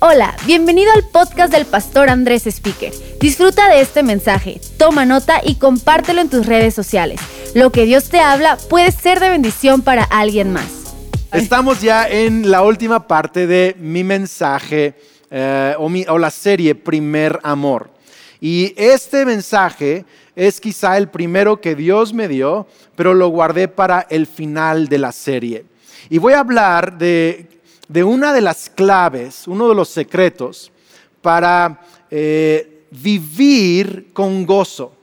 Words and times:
Hola, 0.00 0.36
bienvenido 0.46 0.90
al 0.92 1.04
podcast 1.04 1.52
del 1.52 1.64
pastor 1.64 2.10
Andrés 2.10 2.46
Speaker. 2.46 2.92
Disfruta 3.20 3.68
de 3.68 3.80
este 3.80 4.02
mensaje, 4.02 4.60
toma 4.76 5.04
nota 5.04 5.40
y 5.44 5.54
compártelo 5.54 6.20
en 6.20 6.28
tus 6.28 6.46
redes 6.46 6.74
sociales. 6.74 7.20
Lo 7.54 7.70
que 7.70 7.84
Dios 7.84 8.08
te 8.08 8.18
habla 8.18 8.58
puede 8.68 8.90
ser 8.90 9.20
de 9.20 9.28
bendición 9.28 9.82
para 9.82 10.02
alguien 10.02 10.52
más. 10.52 10.94
Estamos 11.32 11.80
ya 11.80 12.08
en 12.08 12.50
la 12.50 12.62
última 12.62 13.06
parte 13.06 13.46
de 13.46 13.76
mi 13.78 14.02
mensaje 14.02 14.94
eh, 15.30 15.74
o, 15.78 15.88
o 16.08 16.18
la 16.18 16.30
serie 16.30 16.74
Primer 16.74 17.38
Amor. 17.42 17.90
Y 18.40 18.74
este 18.76 19.24
mensaje 19.24 20.04
es 20.34 20.60
quizá 20.60 20.98
el 20.98 21.08
primero 21.08 21.60
que 21.60 21.76
Dios 21.76 22.12
me 22.12 22.26
dio, 22.26 22.66
pero 22.96 23.14
lo 23.14 23.28
guardé 23.28 23.68
para 23.68 24.06
el 24.10 24.26
final 24.26 24.88
de 24.88 24.98
la 24.98 25.12
serie. 25.12 25.64
Y 26.10 26.18
voy 26.18 26.32
a 26.32 26.40
hablar 26.40 26.98
de 26.98 27.46
de 27.92 28.02
una 28.02 28.32
de 28.32 28.40
las 28.40 28.70
claves, 28.70 29.46
uno 29.46 29.68
de 29.68 29.74
los 29.74 29.90
secretos 29.90 30.72
para 31.20 31.80
eh, 32.10 32.86
vivir 32.90 34.08
con 34.14 34.46
gozo, 34.46 34.94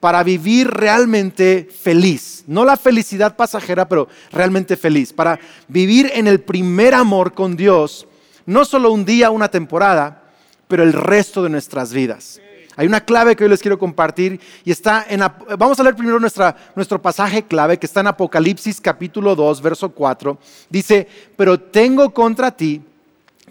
para 0.00 0.24
vivir 0.24 0.68
realmente 0.68 1.68
feliz. 1.82 2.42
No 2.48 2.64
la 2.64 2.76
felicidad 2.76 3.36
pasajera, 3.36 3.88
pero 3.88 4.08
realmente 4.32 4.76
feliz. 4.76 5.12
Para 5.12 5.38
vivir 5.68 6.10
en 6.12 6.26
el 6.26 6.40
primer 6.40 6.94
amor 6.94 7.34
con 7.34 7.56
Dios, 7.56 8.06
no 8.46 8.64
solo 8.64 8.90
un 8.90 9.04
día, 9.04 9.30
una 9.30 9.48
temporada, 9.48 10.24
pero 10.66 10.82
el 10.82 10.92
resto 10.92 11.42
de 11.42 11.50
nuestras 11.50 11.92
vidas. 11.92 12.40
Hay 12.76 12.86
una 12.86 13.00
clave 13.00 13.36
que 13.36 13.44
hoy 13.44 13.50
les 13.50 13.60
quiero 13.60 13.78
compartir 13.78 14.40
y 14.64 14.70
está 14.70 15.06
en... 15.08 15.20
Vamos 15.58 15.78
a 15.78 15.82
leer 15.82 15.94
primero 15.94 16.18
nuestro 16.18 17.00
pasaje 17.00 17.44
clave 17.44 17.78
que 17.78 17.86
está 17.86 18.00
en 18.00 18.08
Apocalipsis 18.08 18.80
capítulo 18.80 19.36
2, 19.36 19.62
verso 19.62 19.90
4. 19.90 20.38
Dice, 20.68 21.06
pero 21.36 21.58
tengo 21.60 22.12
contra 22.12 22.50
ti 22.50 22.82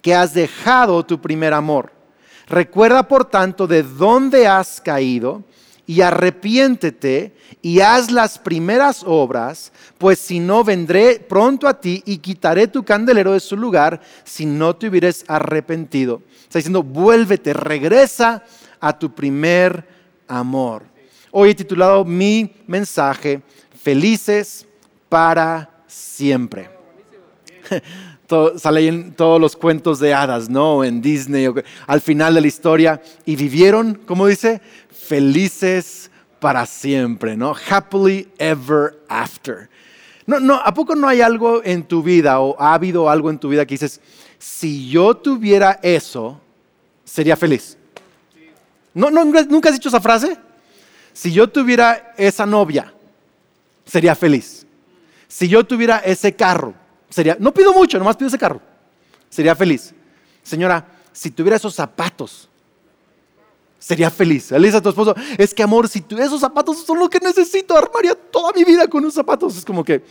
que 0.02 0.13
has 0.13 0.34
dejado 0.34 1.05
tu 1.05 1.22
primer 1.22 1.54
amor. 1.54 1.91
Recuerda 2.48 3.08
por 3.08 3.26
tanto 3.26 3.66
de 3.68 3.84
dónde 3.84 4.48
has 4.48 4.82
caído 4.82 5.44
y 5.85 6.01
arrepiéntete 6.01 7.34
y 7.62 7.79
haz 7.79 8.12
las 8.12 8.38
primeras 8.38 9.04
obras, 9.05 9.71
pues 9.98 10.20
si 10.20 10.40
no 10.40 10.63
vendré 10.63 11.20
pronto 11.20 11.68
a 11.68 11.79
ti 11.79 12.04
y 12.05 12.18
quitaré 12.18 12.68
tu 12.68 12.84
candelero 12.84 13.32
de 13.32 13.40
su 13.40 13.55
lugar 13.55 14.01
si 14.26 14.46
no 14.46 14.76
te 14.76 14.88
hubieras 14.88 15.24
arrepentido. 15.27 16.21
Está 16.41 16.60
diciendo, 16.60 16.84
vuélvete, 16.84 17.54
regresa 17.54 18.44
a 18.84 18.91
tu 18.91 19.09
primer 19.09 19.87
amor. 20.27 20.84
Hoy 21.31 21.51
he 21.51 21.55
titulado 21.55 22.03
mi 22.03 22.53
mensaje, 22.67 23.41
Felices 23.81 24.67
para 25.07 25.70
siempre. 25.87 26.70
salen 28.57 29.13
todos 29.13 29.39
los 29.39 29.55
cuentos 29.55 29.99
de 29.99 30.13
hadas, 30.13 30.49
¿no? 30.49 30.84
En 30.84 31.01
Disney, 31.01 31.48
al 31.87 32.01
final 32.01 32.34
de 32.34 32.41
la 32.41 32.48
historia, 32.48 33.01
y 33.26 33.35
vivieron, 33.35 34.01
¿cómo 34.05 34.27
dice? 34.27 34.61
Felices 34.89 36.11
para 36.39 36.65
siempre, 36.65 37.37
¿no? 37.37 37.55
Happily 37.70 38.27
ever 38.37 38.98
after. 39.07 39.70
No, 40.26 40.39
no, 40.39 40.55
¿a 40.55 40.73
poco 40.73 40.95
no 40.95 41.07
hay 41.07 41.21
algo 41.21 41.61
en 41.63 41.84
tu 41.84 42.04
vida 42.04 42.39
o 42.39 42.59
ha 42.59 42.73
habido 42.73 43.09
algo 43.09 43.29
en 43.29 43.39
tu 43.39 43.49
vida 43.49 43.65
que 43.65 43.76
dices, 43.76 44.01
si 44.39 44.89
yo 44.89 45.15
tuviera 45.15 45.79
eso, 45.84 46.41
sería 47.05 47.37
feliz? 47.37 47.77
¿No, 48.94 49.10
¿Nunca 49.10 49.70
has 49.70 49.76
dicho 49.76 49.90
esa 49.90 50.02
frase? 50.02 50.38
Si 51.13 51.32
yo 51.32 51.48
tuviera 51.49 52.13
esa 52.18 52.46
novia, 52.46 52.94
sería 53.85 54.16
feliz. 54.16 54.66
Si 55.27 55.48
yo 55.48 55.63
tuviera 55.63 55.98
ese 56.00 56.35
carro, 56.35 56.74
sería, 57.10 57.38
no 57.40 57.54
pido 57.54 57.74
mucho, 57.74 57.98
nomás 57.98 58.18
pido 58.18 58.27
ese 58.27 58.38
carro, 58.38 58.62
sería 59.30 59.55
feliz. 59.55 59.94
Señora, 60.44 60.85
si 61.12 61.32
tuviera 61.32 61.58
esos 61.58 61.74
zapatos, 61.74 62.50
sería 63.80 64.09
feliz. 64.09 64.52
Le 64.52 64.59
dice 64.59 64.78
a 64.78 64.81
tu 64.81 64.90
esposo, 64.90 65.16
es 65.38 65.53
que 65.53 65.63
amor, 65.63 65.88
si 65.88 66.02
tuviera 66.02 66.28
esos 66.28 66.40
zapatos 66.40 66.85
son 66.85 67.00
lo 67.00 67.09
que 67.09 67.19
necesito, 67.19 67.78
armaría 67.78 68.16
toda 68.16 68.51
mi 68.53 68.63
vida 68.63 68.88
con 68.88 69.03
esos 69.03 69.16
zapatos. 69.16 69.57
Es 69.57 69.66
como 69.66 69.84
que, 69.84 70.03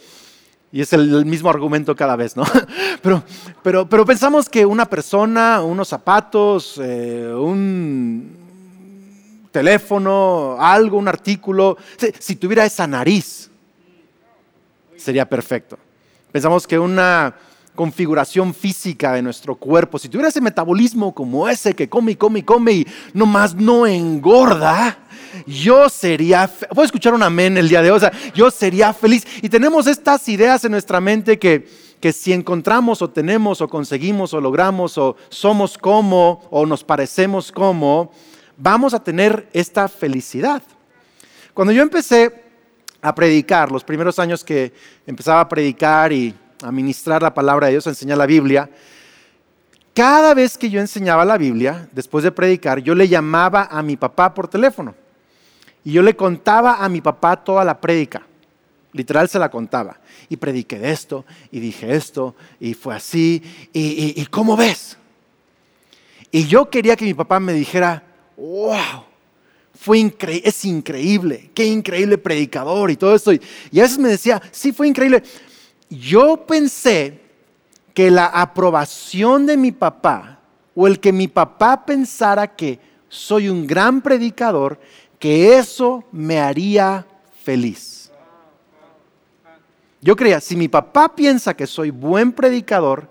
y 0.70 0.80
es 0.80 0.92
el, 0.92 1.24
mismo 1.24 1.50
argumento 1.50 1.94
cada 1.94 2.16
vez, 2.16 2.36
¿no? 2.36 2.44
Pero, 3.02 3.22
pero, 3.62 3.88
pero 3.88 4.06
pensamos 4.06 4.48
que 4.48 4.64
una 4.64 4.86
persona, 4.86 5.60
unos 5.62 5.88
zapatos, 5.88 6.80
eh, 6.80 7.32
un, 7.34 8.41
teléfono, 9.52 10.56
algo, 10.58 10.98
un 10.98 11.06
artículo, 11.06 11.76
si 12.18 12.36
tuviera 12.36 12.64
esa 12.64 12.86
nariz, 12.86 13.50
sería 14.96 15.28
perfecto. 15.28 15.78
Pensamos 16.32 16.66
que 16.66 16.78
una 16.78 17.34
configuración 17.74 18.52
física 18.52 19.12
de 19.12 19.22
nuestro 19.22 19.54
cuerpo, 19.54 19.98
si 19.98 20.08
tuviera 20.08 20.28
ese 20.28 20.40
metabolismo 20.40 21.14
como 21.14 21.48
ese 21.48 21.74
que 21.74 21.88
come 21.88 22.12
y 22.12 22.16
come 22.16 22.40
y 22.40 22.42
come 22.42 22.72
y 22.72 22.86
nomás 23.14 23.54
no 23.54 23.86
engorda, 23.86 24.98
yo 25.46 25.88
sería, 25.88 26.50
puedo 26.70 26.84
escuchar 26.84 27.14
un 27.14 27.22
amén 27.22 27.56
el 27.56 27.68
día 27.68 27.82
de 27.82 27.90
hoy, 27.90 27.96
o 27.96 28.00
sea, 28.00 28.12
yo 28.34 28.50
sería 28.50 28.92
feliz. 28.92 29.26
Y 29.40 29.48
tenemos 29.48 29.86
estas 29.86 30.28
ideas 30.28 30.64
en 30.64 30.72
nuestra 30.72 31.00
mente 31.00 31.38
que, 31.38 31.66
que 32.00 32.12
si 32.12 32.32
encontramos 32.32 33.00
o 33.00 33.08
tenemos 33.08 33.60
o 33.60 33.68
conseguimos 33.68 34.34
o 34.34 34.40
logramos 34.40 34.98
o 34.98 35.16
somos 35.30 35.78
como 35.78 36.42
o 36.50 36.66
nos 36.66 36.84
parecemos 36.84 37.50
como, 37.50 38.12
vamos 38.56 38.94
a 38.94 39.02
tener 39.02 39.48
esta 39.52 39.88
felicidad. 39.88 40.62
Cuando 41.54 41.72
yo 41.72 41.82
empecé 41.82 42.44
a 43.00 43.14
predicar, 43.14 43.70
los 43.70 43.84
primeros 43.84 44.18
años 44.18 44.44
que 44.44 44.72
empezaba 45.06 45.40
a 45.40 45.48
predicar 45.48 46.12
y 46.12 46.34
a 46.62 46.70
ministrar 46.70 47.22
la 47.22 47.34
palabra 47.34 47.66
de 47.66 47.72
Dios, 47.72 47.86
a 47.86 47.90
enseñar 47.90 48.18
la 48.18 48.26
Biblia, 48.26 48.70
cada 49.94 50.32
vez 50.32 50.56
que 50.56 50.70
yo 50.70 50.80
enseñaba 50.80 51.24
la 51.24 51.36
Biblia, 51.36 51.88
después 51.92 52.24
de 52.24 52.32
predicar, 52.32 52.78
yo 52.78 52.94
le 52.94 53.08
llamaba 53.08 53.68
a 53.70 53.82
mi 53.82 53.96
papá 53.96 54.32
por 54.32 54.48
teléfono 54.48 54.94
y 55.84 55.92
yo 55.92 56.02
le 56.02 56.16
contaba 56.16 56.76
a 56.82 56.88
mi 56.88 57.00
papá 57.00 57.36
toda 57.36 57.64
la 57.64 57.80
prédica. 57.80 58.22
Literal 58.92 59.28
se 59.28 59.38
la 59.38 59.50
contaba. 59.50 59.98
Y 60.28 60.36
prediqué 60.36 60.90
esto, 60.90 61.24
y 61.50 61.60
dije 61.60 61.94
esto, 61.94 62.34
y 62.60 62.74
fue 62.74 62.94
así, 62.94 63.42
y 63.72 64.24
¿cómo 64.26 64.56
ves? 64.56 64.96
Y 66.30 66.46
yo 66.46 66.70
quería 66.70 66.96
que 66.96 67.04
mi 67.04 67.12
papá 67.12 67.40
me 67.40 67.52
dijera, 67.52 68.02
wow, 68.36 69.04
fue 69.74 69.98
increíble, 69.98 70.48
es 70.48 70.64
increíble, 70.64 71.50
qué 71.54 71.66
increíble 71.66 72.18
predicador 72.18 72.90
y 72.90 72.96
todo 72.96 73.14
esto. 73.14 73.32
Y, 73.32 73.40
a 73.78 73.82
veces 73.82 73.98
me 73.98 74.10
decía, 74.10 74.40
sí, 74.50 74.72
fue 74.72 74.86
increíble. 74.86 75.22
Yo 75.88 76.46
pensé 76.46 77.20
que 77.94 78.10
la 78.10 78.26
aprobación 78.26 79.46
de 79.46 79.56
mi 79.56 79.72
papá 79.72 80.38
o 80.74 80.86
el 80.86 81.00
que 81.00 81.12
mi 81.12 81.28
papá 81.28 81.84
pensara 81.84 82.46
que 82.46 82.78
soy 83.08 83.48
un 83.48 83.66
gran 83.66 84.00
predicador, 84.00 84.80
que 85.18 85.58
eso 85.58 86.04
me 86.12 86.40
haría 86.40 87.06
feliz. 87.44 88.10
Yo 90.00 90.16
creía, 90.16 90.40
si 90.40 90.56
mi 90.56 90.68
papá 90.68 91.14
piensa 91.14 91.54
que 91.54 91.66
soy 91.66 91.90
buen 91.90 92.32
predicador, 92.32 93.08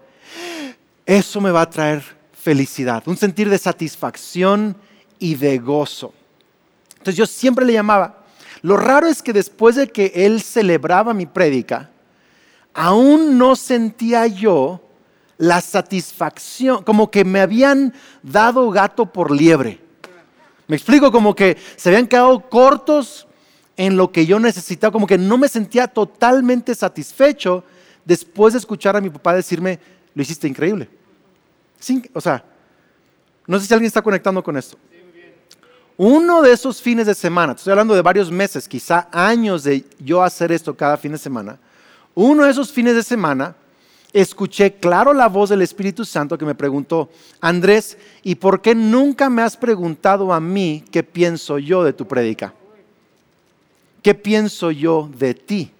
eso 1.05 1.39
me 1.39 1.51
va 1.51 1.61
a 1.61 1.69
traer 1.69 2.03
felicidad, 2.33 3.03
un 3.05 3.17
sentir 3.17 3.49
de 3.49 3.57
satisfacción 3.57 4.75
y 5.21 5.35
de 5.35 5.59
gozo. 5.59 6.13
Entonces 6.93 7.15
yo 7.15 7.27
siempre 7.27 7.63
le 7.63 7.73
llamaba. 7.73 8.23
Lo 8.63 8.75
raro 8.75 9.07
es 9.07 9.21
que 9.21 9.31
después 9.31 9.75
de 9.75 9.87
que 9.87 10.11
él 10.13 10.41
celebraba 10.41 11.13
mi 11.13 11.27
prédica, 11.27 11.89
aún 12.73 13.37
no 13.37 13.55
sentía 13.55 14.25
yo 14.27 14.81
la 15.37 15.61
satisfacción, 15.61 16.83
como 16.83 17.09
que 17.09 17.23
me 17.23 17.39
habían 17.39 17.93
dado 18.23 18.69
gato 18.71 19.05
por 19.05 19.31
liebre. 19.31 19.79
Me 20.67 20.75
explico, 20.75 21.11
como 21.11 21.35
que 21.35 21.57
se 21.75 21.89
habían 21.89 22.07
quedado 22.07 22.49
cortos 22.49 23.27
en 23.77 23.97
lo 23.97 24.11
que 24.11 24.25
yo 24.25 24.39
necesitaba, 24.39 24.91
como 24.91 25.07
que 25.07 25.17
no 25.17 25.37
me 25.37 25.47
sentía 25.47 25.87
totalmente 25.87 26.73
satisfecho 26.73 27.63
después 28.05 28.53
de 28.53 28.59
escuchar 28.59 28.95
a 28.95 29.01
mi 29.01 29.09
papá 29.09 29.35
decirme, 29.35 29.79
lo 30.15 30.21
hiciste 30.23 30.47
increíble. 30.47 30.89
o 32.13 32.21
sea, 32.21 32.43
no 33.47 33.59
sé 33.59 33.67
si 33.67 33.73
alguien 33.73 33.87
está 33.87 34.01
conectando 34.01 34.43
con 34.43 34.57
esto. 34.57 34.77
Uno 36.03 36.41
de 36.41 36.51
esos 36.51 36.81
fines 36.81 37.05
de 37.05 37.13
semana, 37.13 37.53
estoy 37.53 37.69
hablando 37.69 37.93
de 37.93 38.01
varios 38.01 38.31
meses, 38.31 38.67
quizá 38.67 39.07
años 39.11 39.63
de 39.63 39.85
yo 39.99 40.23
hacer 40.23 40.51
esto 40.51 40.75
cada 40.75 40.97
fin 40.97 41.11
de 41.11 41.19
semana, 41.19 41.59
uno 42.15 42.43
de 42.43 42.49
esos 42.49 42.71
fines 42.71 42.95
de 42.95 43.03
semana 43.03 43.55
escuché 44.11 44.73
claro 44.73 45.13
la 45.13 45.27
voz 45.27 45.51
del 45.51 45.61
Espíritu 45.61 46.03
Santo 46.03 46.39
que 46.39 46.45
me 46.45 46.55
preguntó, 46.55 47.11
Andrés, 47.39 47.99
¿y 48.23 48.33
por 48.33 48.63
qué 48.63 48.73
nunca 48.73 49.29
me 49.29 49.43
has 49.43 49.55
preguntado 49.55 50.33
a 50.33 50.39
mí 50.39 50.83
qué 50.89 51.03
pienso 51.03 51.59
yo 51.59 51.83
de 51.83 51.93
tu 51.93 52.07
prédica? 52.07 52.51
¿Qué 54.01 54.15
pienso 54.15 54.71
yo 54.71 55.07
de 55.15 55.35
ti? 55.35 55.71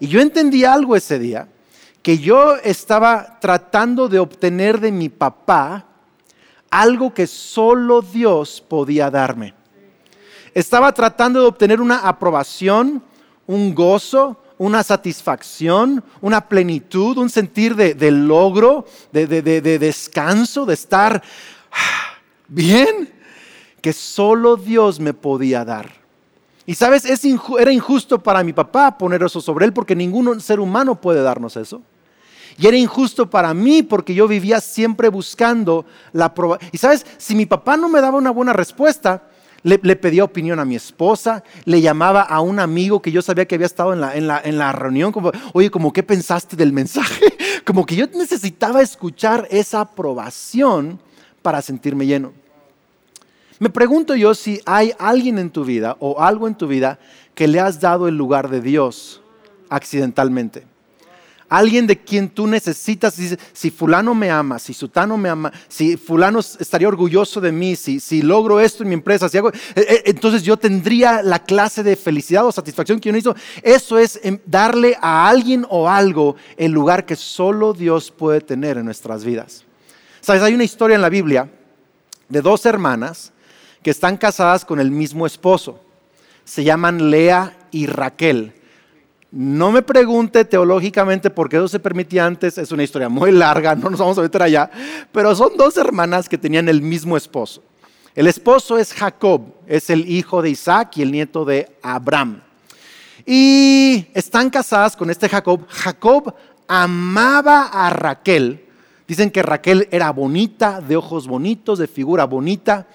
Y 0.00 0.08
yo 0.08 0.20
entendí 0.20 0.66
algo 0.66 0.96
ese 0.96 1.18
día, 1.18 1.48
que 2.02 2.18
yo 2.18 2.56
estaba 2.56 3.38
tratando 3.40 4.06
de 4.10 4.18
obtener 4.18 4.80
de 4.80 4.92
mi 4.92 5.08
papá 5.08 5.86
algo 6.80 7.14
que 7.14 7.26
solo 7.26 8.02
Dios 8.02 8.60
podía 8.60 9.10
darme. 9.10 9.54
Estaba 10.52 10.92
tratando 10.92 11.40
de 11.40 11.46
obtener 11.46 11.80
una 11.80 11.98
aprobación, 11.98 13.02
un 13.46 13.74
gozo, 13.74 14.36
una 14.58 14.82
satisfacción, 14.82 16.02
una 16.20 16.48
plenitud, 16.48 17.18
un 17.18 17.30
sentir 17.30 17.76
de, 17.76 18.10
logro, 18.10 18.86
de, 19.12 19.26
de 19.26 19.78
descanso, 19.78 20.66
de 20.66 20.74
estar 20.74 21.22
bien, 22.48 23.12
que 23.80 23.92
solo 23.92 24.56
Dios 24.56 24.98
me 24.98 25.14
podía 25.14 25.64
dar. 25.64 25.92
Y 26.66 26.74
sabes, 26.74 27.04
era 27.58 27.72
injusto 27.72 28.18
para 28.22 28.42
mi 28.42 28.52
papá 28.52 28.96
poner 28.96 29.22
eso 29.22 29.40
sobre 29.40 29.66
él 29.66 29.72
porque 29.72 29.94
ningún 29.94 30.40
ser 30.40 30.58
humano 30.58 31.00
puede 31.00 31.22
darnos 31.22 31.56
eso. 31.56 31.82
Y 32.58 32.66
era 32.66 32.76
injusto 32.76 33.28
para 33.28 33.52
mí 33.52 33.82
porque 33.82 34.14
yo 34.14 34.28
vivía 34.28 34.60
siempre 34.60 35.08
buscando 35.08 35.84
la 36.12 36.34
prueba. 36.34 36.58
Y 36.72 36.78
sabes, 36.78 37.04
si 37.18 37.34
mi 37.34 37.46
papá 37.46 37.76
no 37.76 37.88
me 37.88 38.00
daba 38.00 38.18
una 38.18 38.30
buena 38.30 38.52
respuesta, 38.52 39.24
le, 39.64 39.78
pedía 39.96 40.24
opinión 40.24 40.60
a 40.60 40.64
mi 40.64 40.76
esposa, 40.76 41.42
le 41.64 41.80
llamaba 41.80 42.22
a 42.22 42.40
un 42.40 42.60
amigo 42.60 43.00
que 43.00 43.10
yo 43.10 43.22
sabía 43.22 43.46
que 43.46 43.54
había 43.54 43.66
estado 43.66 43.92
en 43.92 44.26
la, 44.26 44.40
en 44.44 44.58
la 44.58 44.72
reunión, 44.72 45.10
como, 45.10 45.32
oye, 45.52 45.70
como, 45.70 45.92
¿qué 45.92 46.02
pensaste 46.02 46.54
del 46.54 46.72
mensaje? 46.72 47.24
Como 47.64 47.86
que 47.86 47.96
yo 47.96 48.06
necesitaba 48.08 48.82
escuchar 48.82 49.48
esa 49.50 49.80
aprobación 49.80 51.00
para 51.40 51.62
sentirme 51.62 52.04
lleno. 52.04 52.34
Me 53.58 53.70
pregunto 53.70 54.14
yo 54.14 54.34
si 54.34 54.60
hay 54.66 54.92
alguien 54.98 55.38
en 55.38 55.48
tu 55.48 55.64
vida 55.64 55.96
o 55.98 56.20
algo 56.20 56.46
en 56.46 56.56
tu 56.56 56.66
vida 56.66 56.98
que 57.34 57.48
le 57.48 57.60
has 57.60 57.80
dado 57.80 58.06
el 58.06 58.18
lugar 58.18 58.50
de 58.50 58.60
Dios 58.60 59.22
accidentalmente 59.70 60.73
alguien 61.48 61.86
de 61.86 61.98
quien 61.98 62.28
tú 62.28 62.46
necesitas, 62.46 63.14
si 63.52 63.70
fulano 63.70 64.14
me 64.14 64.30
ama, 64.30 64.58
si 64.58 64.74
sutano 64.74 65.16
me 65.16 65.28
ama, 65.28 65.52
si 65.68 65.96
fulano 65.96 66.40
estaría 66.40 66.88
orgulloso 66.88 67.40
de 67.40 67.52
mí, 67.52 67.76
si, 67.76 68.22
logro 68.22 68.60
esto 68.60 68.82
en 68.82 68.88
mi 68.88 68.94
empresa, 68.94 69.28
si 69.28 69.38
hago, 69.38 69.50
eh, 69.50 69.54
eh, 69.76 70.02
entonces 70.06 70.42
yo 70.42 70.56
tendría 70.56 71.22
la 71.22 71.38
clase 71.38 71.82
de 71.82 71.96
felicidad 71.96 72.46
o 72.46 72.52
satisfacción 72.52 72.98
que 72.98 73.08
yo 73.08 73.12
necesito. 73.12 73.36
Eso 73.62 73.98
es 73.98 74.18
em, 74.22 74.38
darle 74.46 74.96
a 75.00 75.28
alguien 75.28 75.66
o 75.68 75.88
algo 75.88 76.36
el 76.56 76.72
lugar 76.72 77.06
que 77.06 77.16
solo 77.16 77.72
Dios 77.72 78.10
puede 78.10 78.40
tener 78.40 78.78
en 78.78 78.84
nuestras 78.84 79.24
vidas. 79.24 79.64
Sabes, 80.20 80.42
hay 80.42 80.54
una 80.54 80.64
historia 80.64 80.94
en 80.94 81.02
la 81.02 81.10
Biblia 81.10 81.50
de 82.28 82.40
dos 82.40 82.64
hermanas 82.66 83.32
que 83.82 83.90
están 83.90 84.16
casadas 84.16 84.64
con 84.64 84.80
el 84.80 84.90
mismo 84.90 85.26
esposo. 85.26 85.80
Se 86.44 86.64
llaman 86.64 87.10
Lea 87.10 87.56
y 87.70 87.86
Raquel. 87.86 88.54
No 89.36 89.72
me 89.72 89.82
pregunte 89.82 90.44
teológicamente 90.44 91.28
por 91.28 91.48
qué 91.48 91.56
eso 91.56 91.66
se 91.66 91.80
permitía 91.80 92.24
antes, 92.24 92.56
es 92.56 92.70
una 92.70 92.84
historia 92.84 93.08
muy 93.08 93.32
larga, 93.32 93.74
no 93.74 93.90
nos 93.90 93.98
vamos 93.98 94.16
a 94.16 94.22
meter 94.22 94.40
allá, 94.40 94.70
pero 95.10 95.34
son 95.34 95.56
dos 95.56 95.76
hermanas 95.76 96.28
que 96.28 96.38
tenían 96.38 96.68
el 96.68 96.80
mismo 96.80 97.16
esposo. 97.16 97.60
El 98.14 98.28
esposo 98.28 98.78
es 98.78 98.92
Jacob, 98.92 99.42
es 99.66 99.90
el 99.90 100.08
hijo 100.08 100.40
de 100.40 100.50
Isaac 100.50 100.98
y 100.98 101.02
el 101.02 101.10
nieto 101.10 101.44
de 101.44 101.68
Abraham. 101.82 102.42
Y 103.26 104.06
están 104.14 104.50
casadas 104.50 104.94
con 104.94 105.10
este 105.10 105.28
Jacob. 105.28 105.66
Jacob 105.68 106.32
amaba 106.68 107.64
a 107.72 107.90
Raquel. 107.90 108.64
Dicen 109.08 109.32
que 109.32 109.42
Raquel 109.42 109.88
era 109.90 110.12
bonita, 110.12 110.80
de 110.80 110.94
ojos 110.94 111.26
bonitos, 111.26 111.80
de 111.80 111.88
figura 111.88 112.22
bonita. 112.24 112.86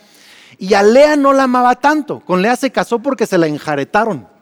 Y 0.58 0.74
a 0.74 0.84
Lea 0.84 1.18
no 1.18 1.34
la 1.34 1.44
amaba 1.44 1.76
tanto. 1.76 2.22
Con 2.22 2.42
Lea 2.42 2.56
se 2.56 2.72
casó 2.72 3.00
porque 3.00 3.26
se 3.26 3.38
la 3.38 3.48
enjaretaron. 3.48 4.39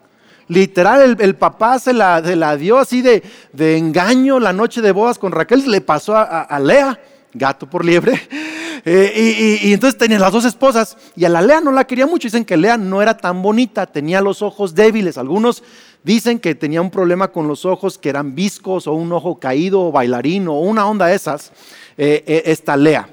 Literal, 0.48 1.16
el, 1.20 1.34
papá 1.36 1.78
se 1.78 1.92
la, 1.92 2.20
la, 2.20 2.56
dio 2.56 2.78
así 2.78 3.02
de, 3.02 3.22
engaño 3.58 4.40
la 4.40 4.54
noche 4.54 4.80
de 4.80 4.92
bodas 4.92 5.18
con 5.18 5.30
Raquel, 5.30 5.70
le 5.70 5.82
pasó 5.82 6.16
a, 6.16 6.58
Lea, 6.58 6.98
gato 7.32 7.68
por 7.68 7.84
liebre. 7.84 8.20
Eh, 8.84 9.58
y, 9.64 9.72
entonces 9.72 9.98
tenía 9.98 10.20
las 10.20 10.32
dos 10.32 10.44
esposas 10.44 10.96
y 11.16 11.24
a 11.24 11.28
la 11.28 11.42
Lea 11.42 11.60
no 11.60 11.72
la 11.72 11.84
quería 11.84 12.06
mucho. 12.06 12.28
Dicen 12.28 12.44
que 12.44 12.56
Lea 12.56 12.78
no 12.78 13.02
era 13.02 13.16
tan 13.16 13.42
bonita, 13.42 13.86
tenía 13.86 14.20
los 14.20 14.40
ojos 14.40 14.72
débiles. 14.74 15.18
Algunos 15.18 15.64
dicen 16.04 16.38
que 16.38 16.54
tenía 16.54 16.80
un 16.80 16.90
problema 16.90 17.28
con 17.28 17.48
los 17.48 17.64
ojos 17.64 17.98
que 17.98 18.08
eran 18.08 18.36
viscos 18.36 18.86
o 18.86 18.92
un 18.92 19.12
ojo 19.12 19.40
caído 19.40 19.82
o 19.82 19.92
bailarín 19.92 20.46
o 20.46 20.60
una 20.60 20.86
onda 20.86 21.06
de 21.06 21.16
esas, 21.16 21.50
eh, 21.98 22.22
eh, 22.26 22.42
esta 22.46 22.76
Lea. 22.76 23.08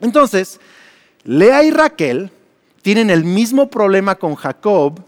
Entonces, 0.00 0.60
Lea 1.22 1.62
y 1.62 1.70
Raquel 1.70 2.30
tienen 2.82 3.08
el 3.08 3.24
mismo 3.24 3.70
problema 3.70 4.16
con 4.16 4.34
Jacob 4.34 5.00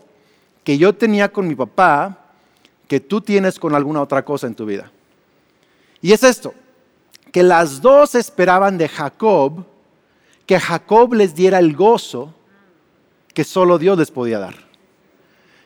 que 0.69 0.77
yo 0.77 0.95
tenía 0.95 1.33
con 1.33 1.49
mi 1.49 1.55
papá 1.55 2.27
que 2.87 3.01
tú 3.01 3.23
tienes 3.23 3.59
con 3.59 3.75
alguna 3.75 4.03
otra 4.03 4.23
cosa 4.23 4.47
en 4.47 4.55
tu 4.55 4.67
vida. 4.67 4.93
Y 6.03 6.13
es 6.13 6.23
esto, 6.23 6.53
que 7.33 7.43
las 7.43 7.81
dos 7.81 8.15
esperaban 8.15 8.77
de 8.77 8.87
Jacob 8.87 9.65
que 10.45 10.61
Jacob 10.61 11.15
les 11.15 11.35
diera 11.35 11.59
el 11.59 11.75
gozo 11.75 12.35
que 13.33 13.45
solo 13.45 13.79
Dios 13.79 13.97
les 13.97 14.11
podía 14.11 14.41
dar. 14.41 14.57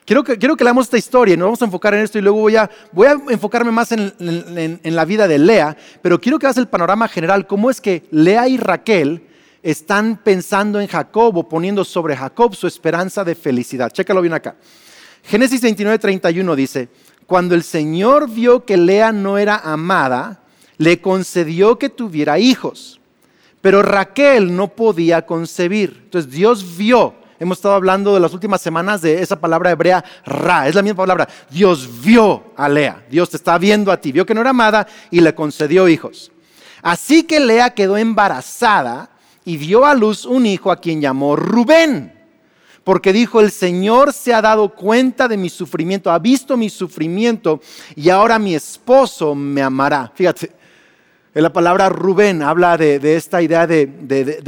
Quiero 0.05 0.23
que, 0.23 0.39
quiero 0.39 0.55
que 0.55 0.63
leamos 0.63 0.85
esta 0.85 0.99
historia 0.99 1.35
y 1.35 1.37
nos 1.37 1.47
vamos 1.47 1.63
a 1.63 1.65
enfocar 1.65 1.95
en 1.95 2.03
esto 2.03 2.21
y 2.21 2.23
luego 2.23 2.39
voy 2.39 2.55
a, 2.55 2.71
voy 2.93 3.09
a 3.09 3.17
enfocarme 3.29 3.73
más 3.73 3.91
en, 3.91 4.15
en 4.21 4.95
la 4.95 5.05
vida 5.05 5.27
de 5.27 5.39
Lea, 5.41 5.77
pero 6.01 6.21
quiero 6.21 6.39
que 6.39 6.47
veas 6.47 6.59
el 6.59 6.69
panorama 6.69 7.09
general, 7.09 7.49
cómo 7.49 7.71
es 7.71 7.81
que 7.81 8.05
Lea 8.13 8.47
y 8.47 8.57
Raquel 8.57 9.27
están 9.65 10.17
pensando 10.23 10.81
en 10.81 10.87
Jacob 10.87 11.37
o 11.39 11.49
poniendo 11.49 11.85
sobre 11.85 12.17
Jacob 12.17 12.55
su 12.55 12.69
esperanza 12.69 13.25
de 13.25 13.35
felicidad. 13.35 13.91
Chécalo 13.91 14.21
bien 14.21 14.35
acá. 14.35 14.55
Génesis 15.23 15.61
29, 15.61 15.99
31 15.99 16.57
dice, 16.57 16.89
cuando 17.27 17.55
el 17.55 17.63
Señor 17.63 18.29
vio 18.29 18.65
que 18.65 18.77
Lea 18.77 19.13
no 19.13 19.39
era 19.39 19.57
amada, 19.57 20.43
le 20.79 21.01
concedió 21.01 21.79
que 21.79 21.89
tuviera 21.89 22.39
hijos, 22.39 23.01
pero 23.61 23.83
Raquel 23.83 24.55
no 24.55 24.69
podía 24.69 25.25
concebir. 25.25 26.03
Entonces 26.05 26.31
Dios 26.31 26.77
vio, 26.77 27.15
hemos 27.39 27.59
estado 27.59 27.75
hablando 27.75 28.13
de 28.13 28.21
las 28.21 28.35
últimas 28.35 28.61
semanas 28.61 29.01
de 29.01 29.23
esa 29.23 29.41
palabra 29.41 29.71
hebrea 29.71 30.05
ra, 30.27 30.69
es 30.69 30.75
la 30.75 30.83
misma 30.83 30.99
palabra, 30.99 31.29
Dios 31.49 31.89
vio 32.03 32.53
a 32.57 32.69
Lea, 32.69 33.07
Dios 33.09 33.31
te 33.31 33.37
está 33.37 33.57
viendo 33.59 33.93
a 33.93 34.01
ti, 34.01 34.13
vio 34.13 34.27
que 34.27 34.35
no 34.35 34.41
era 34.41 34.51
amada 34.51 34.87
y 35.11 35.21
le 35.21 35.35
concedió 35.35 35.89
hijos. 35.89 36.33
Así 36.83 37.23
que 37.23 37.39
Lea 37.39 37.71
quedó 37.71 37.97
embarazada 37.97 39.11
y 39.45 39.57
dio 39.57 39.87
a 39.87 39.95
luz 39.95 40.27
un 40.27 40.47
hijo 40.47 40.73
a 40.73 40.81
quien 40.81 41.01
llamó 41.01 41.37
Rubén 41.37 42.22
porque 42.85 43.13
dijo, 43.13 43.41
el 43.41 43.51
Señor 43.51 44.13
se 44.13 44.35
ha 44.35 44.43
dado 44.43 44.71
cuenta 44.71 45.29
de 45.29 45.37
mi 45.37 45.49
sufrimiento, 45.49 46.11
ha 46.11 46.19
visto 46.19 46.57
mi 46.57 46.69
sufrimiento 46.69 47.61
y 47.95 48.09
ahora 48.09 48.39
mi 48.39 48.55
esposo 48.55 49.35
me 49.35 49.63
amará. 49.63 50.11
Fíjate, 50.15 50.51
en 51.35 51.43
la 51.43 51.53
palabra 51.53 51.89
Rubén 51.89 52.43
habla 52.43 52.77
de, 52.77 53.17
esta 53.17 53.41
idea 53.41 53.67
de, 53.67 53.87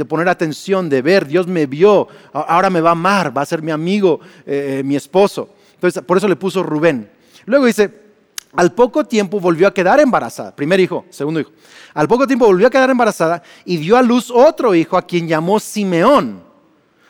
poner 0.07 0.29
atención, 0.29 0.89
de 0.89 1.01
ver, 1.01 1.25
Dios 1.25 1.47
me 1.47 1.65
vio, 1.65 2.07
ahora 2.33 2.69
me 2.69 2.81
va 2.81 2.89
a 2.89 2.91
amar, 2.91 3.35
va 3.35 3.41
a 3.41 3.45
ser 3.45 3.61
mi 3.61 3.71
amigo, 3.71 4.19
eh, 4.45 4.81
mi 4.85 4.95
esposo. 4.95 5.49
Entonces, 5.73 6.03
por 6.03 6.17
eso 6.17 6.27
le 6.27 6.35
puso 6.35 6.61
Rubén. 6.61 7.09
Luego 7.45 7.65
dice, 7.65 8.05
al 8.53 8.73
poco 8.73 9.05
tiempo 9.05 9.39
volvió 9.39 9.67
a 9.67 9.73
quedar 9.73 9.99
embarazada, 9.99 10.55
primer 10.55 10.79
hijo, 10.79 11.05
segundo 11.09 11.39
hijo. 11.39 11.51
Al 11.93 12.07
poco 12.07 12.27
tiempo 12.27 12.45
volvió 12.45 12.67
a 12.67 12.69
quedar 12.69 12.89
embarazada 12.89 13.41
y 13.63 13.77
dio 13.77 13.97
a 13.97 14.01
luz 14.01 14.29
otro 14.29 14.75
hijo 14.75 14.97
a 14.97 15.01
quien 15.01 15.27
llamó 15.27 15.59
Simeón 15.59 16.44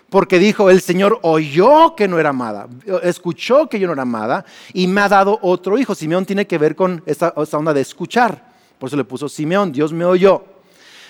porque 0.10 0.40
dijo, 0.40 0.70
el 0.70 0.82
Señor 0.82 1.20
oyó 1.24 1.96
que 1.96 2.08
no 2.08 2.20
era 2.20 2.30
amada, 2.30 2.68
escuchó 3.04 3.68
que 3.68 3.80
yo 3.80 3.88
no 3.88 3.94
era 3.94 4.04
amada 4.04 4.46
y 4.74 4.88
me 4.88 5.02
ha 5.02 5.10
dado 5.10 5.40
otro 5.42 5.78
hijo. 5.78 5.96
Simeón 5.96 6.26
tiene 6.26 6.46
que 6.46 6.58
ver 6.58 6.76
con 6.76 7.02
esta, 7.06 7.34
onda 7.36 7.74
de 7.74 7.82
escuchar. 7.82 8.54
Por 8.78 8.88
eso 8.88 8.98
le 8.98 9.04
puso 9.04 9.28
Simeón, 9.28 9.72
Dios 9.72 9.92
me 9.92 10.06
oyó. 10.06 10.44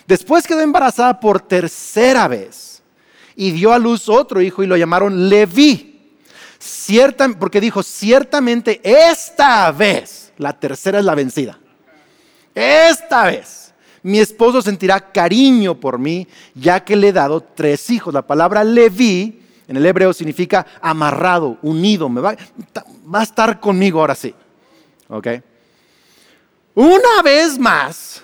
Después 0.07 0.47
quedó 0.47 0.61
embarazada 0.61 1.19
por 1.19 1.41
tercera 1.41 2.27
vez 2.27 2.81
y 3.35 3.51
dio 3.51 3.73
a 3.73 3.79
luz 3.79 4.07
otro 4.07 4.41
hijo 4.41 4.63
y 4.63 4.67
lo 4.67 4.77
llamaron 4.77 5.29
Leví. 5.29 5.91
Cierta, 6.57 7.27
porque 7.29 7.61
dijo, 7.61 7.83
ciertamente 7.83 8.79
esta 8.83 9.71
vez, 9.71 10.31
la 10.37 10.53
tercera 10.53 10.99
es 10.99 11.05
la 11.05 11.15
vencida. 11.15 11.59
Esta 12.53 13.25
vez 13.25 13.64
mi 14.05 14.19
esposo 14.19 14.61
sentirá 14.61 15.11
cariño 15.11 15.73
por 15.73 15.97
mí, 15.97 16.27
ya 16.53 16.85
que 16.85 16.95
le 16.95 17.07
he 17.07 17.11
dado 17.11 17.41
tres 17.41 17.89
hijos. 17.89 18.13
La 18.13 18.21
palabra 18.21 18.63
Leví 18.63 19.41
en 19.67 19.77
el 19.77 19.83
hebreo 19.83 20.13
significa 20.13 20.63
amarrado, 20.79 21.57
unido, 21.63 22.07
me 22.07 22.21
va, 22.21 22.35
va 23.11 23.21
a 23.21 23.23
estar 23.23 23.59
conmigo 23.59 23.99
ahora 23.99 24.13
sí. 24.13 24.31
¿Ok? 25.09 25.27
Una 26.75 27.23
vez 27.23 27.57
más, 27.57 28.21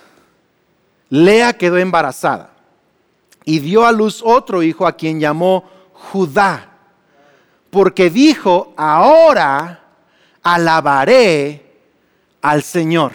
Lea 1.10 1.52
quedó 1.54 1.78
embarazada 1.78 2.52
y 3.44 3.58
dio 3.58 3.84
a 3.84 3.90
luz 3.90 4.22
otro 4.24 4.62
hijo 4.62 4.86
a 4.86 4.92
quien 4.92 5.18
llamó 5.18 5.68
Judá, 5.94 6.78
porque 7.70 8.08
dijo, 8.08 8.72
ahora 8.76 9.82
alabaré 10.44 11.72
al 12.40 12.62
Señor. 12.62 13.14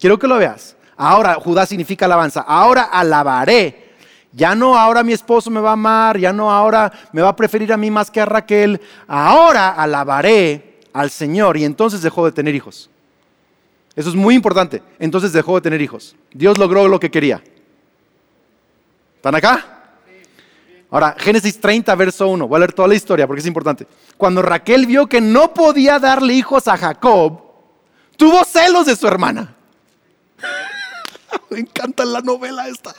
Quiero 0.00 0.18
que 0.18 0.26
lo 0.26 0.36
veas. 0.38 0.75
Ahora, 0.96 1.34
Judá 1.34 1.66
significa 1.66 2.06
alabanza. 2.06 2.40
Ahora 2.40 2.82
alabaré. 2.82 3.84
Ya 4.32 4.54
no 4.54 4.76
ahora 4.76 5.02
mi 5.02 5.12
esposo 5.12 5.50
me 5.50 5.60
va 5.60 5.70
a 5.70 5.72
amar, 5.72 6.18
ya 6.18 6.30
no 6.30 6.52
ahora 6.52 6.92
me 7.12 7.22
va 7.22 7.30
a 7.30 7.36
preferir 7.36 7.72
a 7.72 7.78
mí 7.78 7.90
más 7.90 8.10
que 8.10 8.20
a 8.20 8.26
Raquel. 8.26 8.80
Ahora 9.08 9.70
alabaré 9.70 10.80
al 10.92 11.10
Señor 11.10 11.56
y 11.56 11.64
entonces 11.64 12.02
dejó 12.02 12.26
de 12.26 12.32
tener 12.32 12.54
hijos. 12.54 12.90
Eso 13.94 14.10
es 14.10 14.14
muy 14.14 14.34
importante. 14.34 14.82
Entonces 14.98 15.32
dejó 15.32 15.54
de 15.54 15.62
tener 15.62 15.80
hijos. 15.80 16.16
Dios 16.32 16.58
logró 16.58 16.86
lo 16.86 17.00
que 17.00 17.10
quería. 17.10 17.42
¿Están 19.16 19.34
acá? 19.34 19.64
Ahora, 20.90 21.16
Génesis 21.18 21.58
30, 21.58 21.94
verso 21.94 22.28
1. 22.28 22.46
Voy 22.46 22.56
a 22.56 22.58
leer 22.58 22.72
toda 22.74 22.88
la 22.88 22.94
historia 22.94 23.26
porque 23.26 23.40
es 23.40 23.46
importante. 23.46 23.86
Cuando 24.18 24.42
Raquel 24.42 24.84
vio 24.84 25.06
que 25.06 25.22
no 25.22 25.54
podía 25.54 25.98
darle 25.98 26.34
hijos 26.34 26.68
a 26.68 26.76
Jacob, 26.76 27.46
Tuvo 28.16 28.44
celos 28.44 28.86
de 28.86 28.96
su 28.96 29.06
hermana. 29.06 29.55
Me 31.50 31.60
encanta 31.60 32.04
la 32.04 32.20
novela 32.20 32.68
esta. 32.68 32.94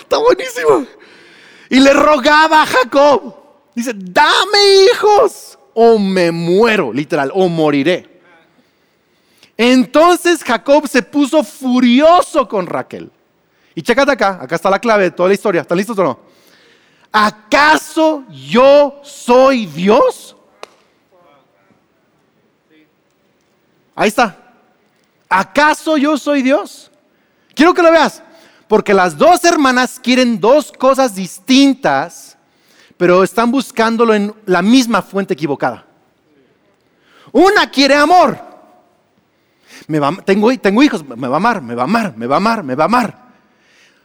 Está 0.00 0.18
buenísimo. 0.18 0.86
Y 1.70 1.80
le 1.80 1.92
rogaba 1.92 2.62
a 2.62 2.66
Jacob. 2.66 3.34
Dice, 3.74 3.92
dame 3.94 4.58
hijos 4.92 5.58
o 5.74 5.98
me 5.98 6.32
muero, 6.32 6.92
literal, 6.92 7.30
o 7.34 7.48
moriré. 7.48 8.20
Entonces 9.56 10.42
Jacob 10.42 10.88
se 10.88 11.02
puso 11.02 11.42
furioso 11.44 12.48
con 12.48 12.66
Raquel. 12.66 13.10
Y 13.74 13.82
chécate 13.82 14.12
acá, 14.12 14.38
acá 14.40 14.56
está 14.56 14.70
la 14.70 14.78
clave 14.78 15.04
de 15.04 15.10
toda 15.10 15.28
la 15.28 15.34
historia. 15.34 15.60
¿Están 15.60 15.78
listos 15.78 15.98
o 15.98 16.04
no? 16.04 16.18
¿Acaso 17.12 18.24
yo 18.28 19.00
soy 19.02 19.66
Dios? 19.66 20.36
Ahí 23.94 24.08
está. 24.08 24.36
¿Acaso 25.28 25.96
yo 25.96 26.16
soy 26.16 26.42
Dios? 26.42 26.87
Quiero 27.58 27.74
que 27.74 27.82
lo 27.82 27.90
veas, 27.90 28.22
porque 28.68 28.94
las 28.94 29.18
dos 29.18 29.44
hermanas 29.44 29.98
quieren 30.00 30.38
dos 30.38 30.70
cosas 30.70 31.16
distintas, 31.16 32.38
pero 32.96 33.24
están 33.24 33.50
buscándolo 33.50 34.14
en 34.14 34.32
la 34.46 34.62
misma 34.62 35.02
fuente 35.02 35.34
equivocada. 35.34 35.84
Una 37.32 37.68
quiere 37.68 37.96
amor. 37.96 38.38
Me 39.88 39.98
va, 39.98 40.16
tengo, 40.24 40.56
tengo 40.56 40.84
hijos, 40.84 41.04
me 41.04 41.26
va 41.26 41.34
a 41.34 41.38
amar, 41.38 41.60
me 41.60 41.74
va 41.74 41.82
a 41.82 41.86
amar, 41.86 42.16
me 42.16 42.28
va 42.28 42.36
a 42.36 42.38
amar, 42.38 42.62
me 42.62 42.76
va 42.76 42.84
a 42.84 42.86
amar. 42.86 43.24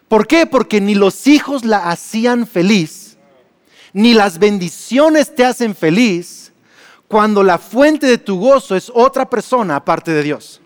¿Por 0.07 0.25
qué? 0.25 0.47
Porque 0.47 0.81
ni 0.81 0.95
los 0.95 1.27
hijos 1.27 1.63
la 1.63 1.91
hacían 1.91 2.47
feliz, 2.47 3.19
ni 3.93 4.15
las 4.15 4.39
bendiciones 4.39 5.35
te 5.35 5.45
hacen 5.45 5.75
feliz 5.75 6.51
cuando 7.07 7.43
la 7.43 7.59
fuente 7.59 8.07
de 8.07 8.17
tu 8.17 8.39
gozo 8.39 8.75
es 8.75 8.91
otra 8.91 9.29
persona 9.29 9.75
aparte 9.75 10.09
de 10.09 10.23
Dios. 10.23 10.59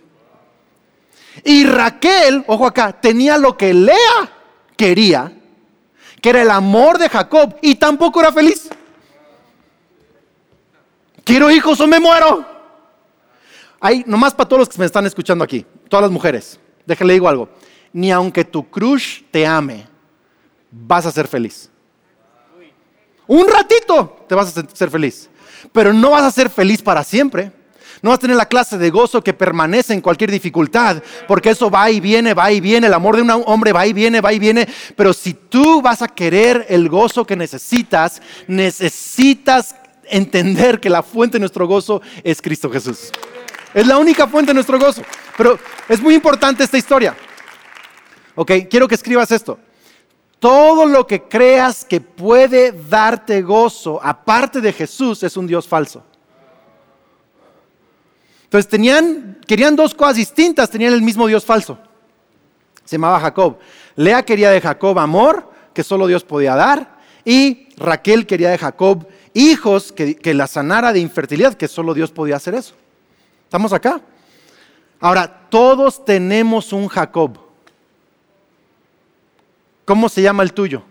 Y 1.44 1.66
Raquel, 1.66 2.44
ojo 2.48 2.66
acá, 2.66 2.94
tenía 2.94 3.38
lo 3.38 3.58
que 3.58 3.74
Lea 3.74 4.32
quería, 4.76 5.32
que 6.22 6.30
era 6.30 6.42
el 6.42 6.52
amor 6.52 6.98
de 6.98 7.10
Jacob, 7.10 7.56
y 7.62 7.76
tampoco 7.76 8.20
era 8.20 8.32
feliz. 8.32 8.70
Quiero 11.24 11.52
hijos 11.52 11.80
o 11.80 11.88
me 11.88 12.00
muero. 12.00 12.46
Hay, 13.80 14.04
nomás 14.08 14.34
para 14.34 14.50
todos 14.50 14.62
los 14.62 14.70
que 14.70 14.80
me 14.80 14.86
están 14.86 15.06
escuchando 15.06 15.44
aquí, 15.44 15.66
todas 15.90 16.04
las 16.04 16.12
mujeres, 16.12 16.60
déjenle 16.86 17.14
digo 17.14 17.30
algo. 17.30 17.50
Ni 17.94 18.12
aunque 18.12 18.44
tu 18.44 18.70
crush 18.70 19.24
te 19.32 19.46
ame, 19.46 19.88
vas 20.72 21.06
a 21.06 21.12
ser 21.12 21.28
feliz. 21.28 21.70
Un 23.28 23.48
ratito 23.48 24.26
te 24.28 24.36
vas 24.36 24.58
a 24.58 24.64
ser 24.74 24.90
feliz, 24.90 25.30
pero 25.72 25.94
no 25.94 26.12
vas 26.12 26.24
a 26.24 26.32
ser 26.32 26.50
feliz 26.50 26.82
para 26.82 27.04
siempre. 27.04 27.52
No 28.02 28.12
vas 28.12 28.18
a 28.18 28.22
tener 28.22 28.36
la 28.36 28.46
clase 28.46 28.78
de 28.78 28.90
gozo 28.90 29.24
que 29.24 29.34
permanece 29.34 29.94
en 29.94 30.02
cualquier 30.02 30.32
dificultad, 30.32 31.02
porque 31.28 31.50
eso 31.50 31.70
va 31.70 31.90
y 31.90 32.00
viene, 32.00 32.34
va 32.34 32.52
y 32.52 32.60
viene. 32.60 32.88
El 32.88 32.94
amor 32.94 33.16
de 33.16 33.24
un 33.24 33.44
hombre 33.46 33.74
va 33.74 33.88
y 33.88 33.94
viene, 33.94 34.22
va 34.22 34.34
y 34.34 34.40
viene. 34.40 34.68
Pero 34.96 35.14
si 35.14 35.34
tú 35.34 35.82
vas 35.82 36.02
a 36.02 36.08
querer 36.08 36.66
el 36.70 36.90
gozo 36.90 37.26
que 37.26 37.36
necesitas, 37.36 38.22
necesitas 38.48 39.76
entender 40.10 40.80
que 40.80 40.90
la 40.90 41.04
fuente 41.04 41.36
de 41.36 41.40
nuestro 41.42 41.68
gozo 41.68 42.02
es 42.24 42.42
Cristo 42.42 42.70
Jesús. 42.70 43.12
Es 43.74 43.86
la 43.86 43.98
única 43.98 44.28
fuente 44.28 44.52
de 44.52 44.56
nuestro 44.56 44.80
gozo. 44.80 45.02
Pero 45.38 45.60
es 45.90 46.02
muy 46.02 46.16
importante 46.16 46.64
esta 46.64 46.78
historia. 46.78 47.16
Ok, 48.36 48.52
quiero 48.70 48.88
que 48.88 48.96
escribas 48.96 49.32
esto. 49.32 49.60
Todo 50.40 50.86
lo 50.86 51.08
que 51.08 51.24
creas 51.24 51.84
que 51.84 52.00
puede 52.00 52.72
darte 52.72 53.42
gozo, 53.42 54.00
aparte 54.04 54.62
de 54.62 54.72
Jesús, 54.72 55.24
es 55.24 55.36
un 55.36 55.48
Dios 55.48 55.68
falso. 55.68 56.04
Entonces 58.48 58.70
tenían, 58.70 59.40
querían 59.46 59.76
dos 59.76 59.94
cosas 59.94 60.16
distintas, 60.16 60.70
tenían 60.70 60.94
el 60.94 61.02
mismo 61.02 61.28
Dios 61.28 61.44
falso. 61.44 61.78
Se 62.86 62.96
llamaba 62.96 63.20
Jacob. 63.20 63.58
Lea 63.98 64.24
quería 64.24 64.52
de 64.52 64.62
Jacob 64.62 64.98
amor, 65.00 65.52
que 65.74 65.84
solo 65.84 66.08
Dios 66.08 66.24
podía 66.24 66.56
dar, 66.56 66.98
y 67.26 67.68
Raquel 67.76 68.26
quería 68.26 68.50
de 68.50 68.58
Jacob 68.58 69.06
hijos 69.34 69.92
que, 69.92 70.34
la 70.34 70.48
sanara 70.48 70.94
de 70.94 71.00
infertilidad, 71.00 71.56
que 71.56 71.68
solo 71.68 71.94
Dios 71.94 72.12
podía 72.12 72.38
hacer 72.38 72.56
eso. 72.56 72.74
¿Estamos 73.44 73.74
acá? 73.74 74.00
Ahora, 75.00 75.50
todos 75.50 76.06
tenemos 76.06 76.72
un 76.72 76.88
Jacob. 76.88 77.38
¿Cómo 79.84 80.08
se 80.10 80.22
llama 80.22 80.44
el 80.44 80.54
tuyo? 80.54 80.84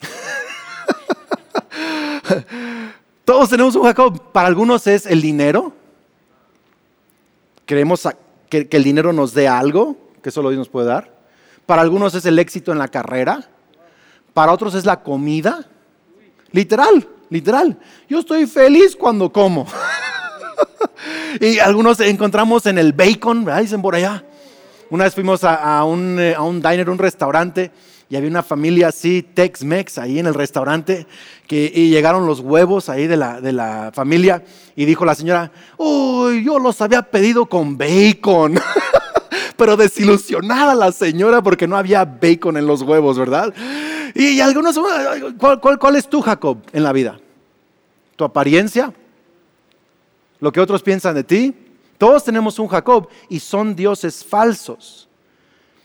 Tenemos 3.48 3.74
un 3.74 3.84
Jacob. 3.84 4.20
Para 4.32 4.48
algunos 4.48 4.86
es 4.86 5.06
el 5.06 5.22
dinero. 5.22 5.72
Creemos 7.64 8.06
que, 8.48 8.68
el 8.70 8.84
dinero 8.84 9.12
nos 9.12 9.32
dé 9.32 9.48
algo 9.48 9.96
que 10.22 10.30
solo 10.30 10.50
Dios 10.50 10.58
nos 10.58 10.68
puede 10.68 10.88
dar. 10.88 11.14
Para 11.64 11.82
algunos 11.82 12.14
es 12.14 12.26
el 12.26 12.38
éxito 12.38 12.72
en 12.72 12.78
la 12.78 12.88
carrera. 12.88 13.48
Para 14.34 14.52
otros 14.52 14.74
es 14.74 14.84
la 14.84 15.02
comida. 15.02 15.66
Literal, 16.52 17.08
literal. 17.30 17.78
Yo 18.08 18.18
estoy 18.18 18.46
feliz 18.46 18.94
cuando 18.94 19.32
como. 19.32 19.66
y 21.40 21.58
algunos 21.60 22.00
encontramos 22.00 22.66
en 22.66 22.76
el 22.76 22.92
bacon, 22.92 23.46
dicen 23.60 23.80
por 23.80 23.94
allá. 23.94 24.24
Una 24.90 25.04
vez 25.04 25.14
fuimos 25.14 25.44
a, 25.44 25.84
un, 25.84 26.18
eh, 26.18 26.34
a 26.34 26.42
un 26.42 26.60
diner, 26.60 26.90
un 26.90 26.98
restaurante, 26.98 27.70
y 28.10 28.16
había 28.16 28.28
una 28.28 28.42
familia 28.42 28.88
así, 28.88 29.22
Tex-Mex, 29.22 29.96
ahí 29.96 30.18
en 30.18 30.26
el 30.26 30.34
restaurante, 30.34 31.06
que, 31.46 31.70
y 31.72 31.90
llegaron 31.90 32.26
los 32.26 32.40
huevos 32.40 32.88
ahí 32.88 33.06
de 33.06 33.16
la, 33.16 33.40
de 33.40 33.52
la 33.52 33.92
familia, 33.94 34.42
y 34.74 34.84
dijo 34.84 35.04
la 35.04 35.14
señora, 35.14 35.52
uy, 35.76 36.44
yo 36.44 36.58
los 36.58 36.80
había 36.80 37.02
pedido 37.02 37.46
con 37.46 37.78
bacon. 37.78 38.58
Pero 39.56 39.76
desilusionada 39.76 40.74
la 40.74 40.90
señora 40.90 41.40
porque 41.40 41.68
no 41.68 41.76
había 41.76 42.04
bacon 42.04 42.56
en 42.56 42.66
los 42.66 42.82
huevos, 42.82 43.16
¿verdad? 43.16 43.54
Y, 44.14 44.40
algunos, 44.40 44.76
¿cuál, 45.38 45.60
cuál, 45.60 45.78
cuál 45.78 45.94
es 45.94 46.08
tu 46.08 46.20
Jacob 46.20 46.58
en 46.72 46.82
la 46.82 46.92
vida? 46.92 47.20
¿Tu 48.16 48.24
apariencia? 48.24 48.92
¿Lo 50.40 50.50
que 50.50 50.60
otros 50.60 50.82
piensan 50.82 51.14
de 51.14 51.22
ti? 51.22 51.54
Todos 51.96 52.24
tenemos 52.24 52.58
un 52.58 52.66
Jacob 52.66 53.08
y 53.28 53.38
son 53.38 53.76
dioses 53.76 54.24
falsos. 54.24 55.08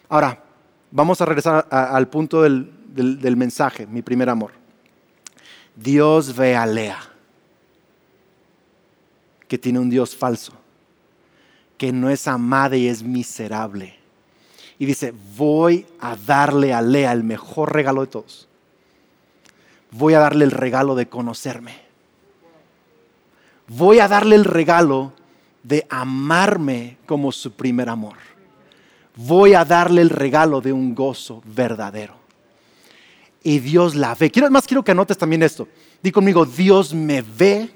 Ahora, 0.10 0.44
vamos 0.91 1.21
a 1.21 1.25
regresar 1.25 1.67
al 1.69 2.07
punto 2.07 2.41
del, 2.41 2.71
del 2.95 3.37
mensaje, 3.37 3.85
mi 3.85 4.01
primer 4.01 4.29
amor. 4.29 4.51
Dios 5.75 6.35
ve 6.35 6.55
a 6.55 6.65
Lea, 6.65 6.99
que 9.47 9.57
tiene 9.57 9.79
un 9.79 9.89
Dios 9.89 10.15
falso, 10.15 10.53
que 11.77 11.91
no 11.91 12.09
es 12.09 12.27
amada 12.27 12.77
y 12.77 12.87
es 12.87 13.03
miserable. 13.03 13.95
Y 14.79 14.85
dice, 14.85 15.13
voy 15.37 15.85
a 15.99 16.15
darle 16.15 16.73
a 16.73 16.81
Lea 16.81 17.11
el 17.11 17.23
mejor 17.23 17.73
regalo 17.73 18.01
de 18.01 18.07
todos. 18.07 18.47
Voy 19.91 20.13
a 20.13 20.19
darle 20.19 20.45
el 20.45 20.51
regalo 20.51 20.95
de 20.95 21.07
conocerme. 21.07 21.79
Voy 23.67 23.99
a 23.99 24.07
darle 24.07 24.35
el 24.35 24.45
regalo 24.45 25.13
de 25.63 25.87
amarme 25.89 26.97
como 27.05 27.31
su 27.31 27.53
primer 27.53 27.89
amor. 27.89 28.17
Voy 29.15 29.53
a 29.53 29.63
darle 29.63 30.01
el 30.01 30.10
regalo 30.10 30.62
de 30.62 30.74
un 30.74 30.93
gozo 30.93 31.41
verdadero. 31.45 32.15
Y 33.43 33.60
Dios 33.60 33.95
la 33.95 34.15
ve. 34.15 34.31
Quiero, 34.31 34.50
más 34.50 34.65
quiero 34.65 34.84
que 34.84 34.91
anotes 34.91 35.17
también 35.17 35.43
esto. 35.43 35.67
Di 36.01 36.12
conmigo, 36.12 36.45
Dios 36.45 36.93
me 36.93 37.22
ve 37.22 37.69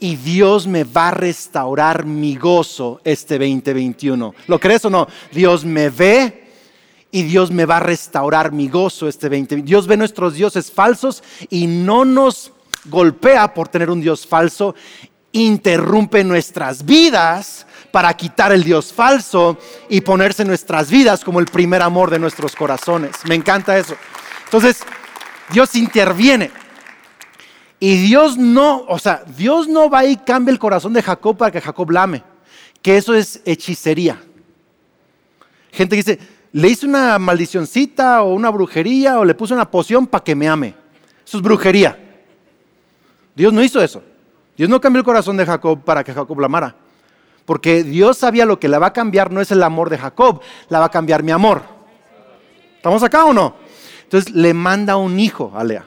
y 0.00 0.16
Dios 0.16 0.66
me 0.66 0.84
va 0.84 1.08
a 1.08 1.12
restaurar 1.12 2.04
mi 2.04 2.36
gozo 2.36 3.00
este 3.04 3.38
2021. 3.38 4.34
¿Lo 4.48 4.58
crees 4.58 4.84
o 4.84 4.90
no? 4.90 5.06
Dios 5.30 5.64
me 5.64 5.90
ve 5.90 6.48
y 7.10 7.22
Dios 7.22 7.50
me 7.50 7.66
va 7.66 7.76
a 7.76 7.80
restaurar 7.80 8.50
mi 8.50 8.68
gozo 8.68 9.06
este 9.06 9.26
2021. 9.26 9.64
Dios 9.64 9.86
ve 9.86 9.96
nuestros 9.96 10.34
dioses 10.34 10.72
falsos 10.72 11.22
y 11.50 11.66
no 11.66 12.04
nos 12.04 12.52
golpea 12.86 13.54
por 13.54 13.68
tener 13.68 13.90
un 13.90 14.00
Dios 14.00 14.26
falso 14.26 14.74
interrumpe 15.32 16.24
nuestras 16.24 16.84
vidas 16.84 17.66
para 17.92 18.12
quitar 18.14 18.50
el 18.50 18.64
Dios 18.64 18.92
falso 18.92 19.58
y 19.88 20.00
ponerse 20.00 20.44
nuestras 20.44 20.90
vidas 20.90 21.22
como 21.22 21.38
el 21.38 21.46
primer 21.46 21.82
amor 21.82 22.10
de 22.10 22.18
nuestros 22.18 22.56
corazones. 22.56 23.12
Me 23.26 23.36
encanta 23.36 23.78
eso. 23.78 23.94
Entonces, 24.46 24.82
Dios 25.50 25.76
interviene. 25.76 26.50
Y 27.78 27.96
Dios 27.96 28.38
no, 28.38 28.84
o 28.88 28.98
sea, 28.98 29.24
Dios 29.36 29.68
no 29.68 29.90
va 29.90 30.04
y 30.04 30.16
cambia 30.16 30.52
el 30.52 30.58
corazón 30.58 30.92
de 30.92 31.02
Jacob 31.02 31.36
para 31.36 31.50
que 31.50 31.60
Jacob 31.60 31.90
lame. 31.90 32.22
Que 32.80 32.96
eso 32.96 33.14
es 33.14 33.40
hechicería. 33.44 34.20
Gente 35.70 35.96
dice, 35.96 36.18
le 36.52 36.68
hice 36.68 36.86
una 36.86 37.18
maldicioncita 37.18 38.22
o 38.22 38.34
una 38.34 38.50
brujería 38.50 39.18
o 39.18 39.24
le 39.24 39.34
puse 39.34 39.52
una 39.52 39.70
poción 39.70 40.06
para 40.06 40.24
que 40.24 40.34
me 40.34 40.48
ame. 40.48 40.74
Eso 41.26 41.38
es 41.38 41.42
brujería. 41.42 41.98
Dios 43.34 43.52
no 43.52 43.62
hizo 43.62 43.82
eso. 43.82 44.02
Dios 44.56 44.68
no 44.68 44.80
cambió 44.80 45.00
el 45.00 45.04
corazón 45.04 45.36
de 45.36 45.46
Jacob 45.46 45.82
para 45.82 46.04
que 46.04 46.12
Jacob 46.12 46.38
la 46.38 46.46
amara. 46.46 46.76
Porque 47.44 47.82
Dios 47.82 48.18
sabía 48.18 48.46
lo 48.46 48.60
que 48.60 48.68
la 48.68 48.78
va 48.78 48.88
a 48.88 48.92
cambiar 48.92 49.30
no 49.30 49.40
es 49.40 49.50
el 49.50 49.62
amor 49.62 49.90
de 49.90 49.98
Jacob, 49.98 50.40
la 50.68 50.78
va 50.78 50.86
a 50.86 50.90
cambiar 50.90 51.22
mi 51.22 51.32
amor. 51.32 51.62
¿Estamos 52.76 53.02
acá 53.02 53.24
o 53.24 53.32
no? 53.32 53.56
Entonces 54.04 54.32
le 54.34 54.54
manda 54.54 54.96
un 54.96 55.18
hijo 55.18 55.52
a 55.54 55.64
Lea. 55.64 55.86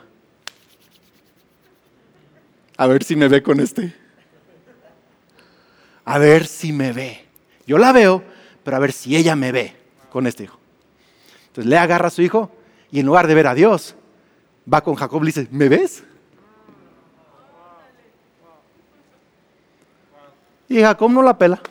A 2.77 2.87
ver 2.87 3.03
si 3.03 3.15
me 3.15 3.27
ve 3.27 3.41
con 3.41 3.59
este. 3.59 3.93
a 6.03 6.17
ver 6.17 6.45
si 6.45 6.71
me 6.71 6.91
ve. 6.91 7.25
Yo 7.65 7.77
la 7.77 7.91
veo, 7.91 8.23
pero 8.63 8.77
a 8.77 8.79
ver 8.79 8.91
si 8.91 9.15
ella 9.15 9.35
me 9.35 9.51
ve 9.51 9.75
con 10.09 10.27
este 10.27 10.43
hijo. 10.43 10.59
Entonces 11.47 11.69
le 11.69 11.77
agarra 11.77 12.07
a 12.07 12.11
su 12.11 12.21
hijo 12.21 12.51
y 12.91 12.99
en 12.99 13.05
lugar 13.05 13.27
de 13.27 13.35
ver 13.35 13.47
a 13.47 13.55
Dios, 13.55 13.95
va 14.71 14.81
con 14.81 14.95
Jacob 14.95 15.21
y 15.21 15.25
le 15.25 15.27
dice, 15.27 15.47
¿me 15.51 15.69
ves? 15.69 16.03
Y 20.67 20.81
Jacob 20.81 21.11
no 21.11 21.21
la 21.21 21.37
pela. 21.37 21.61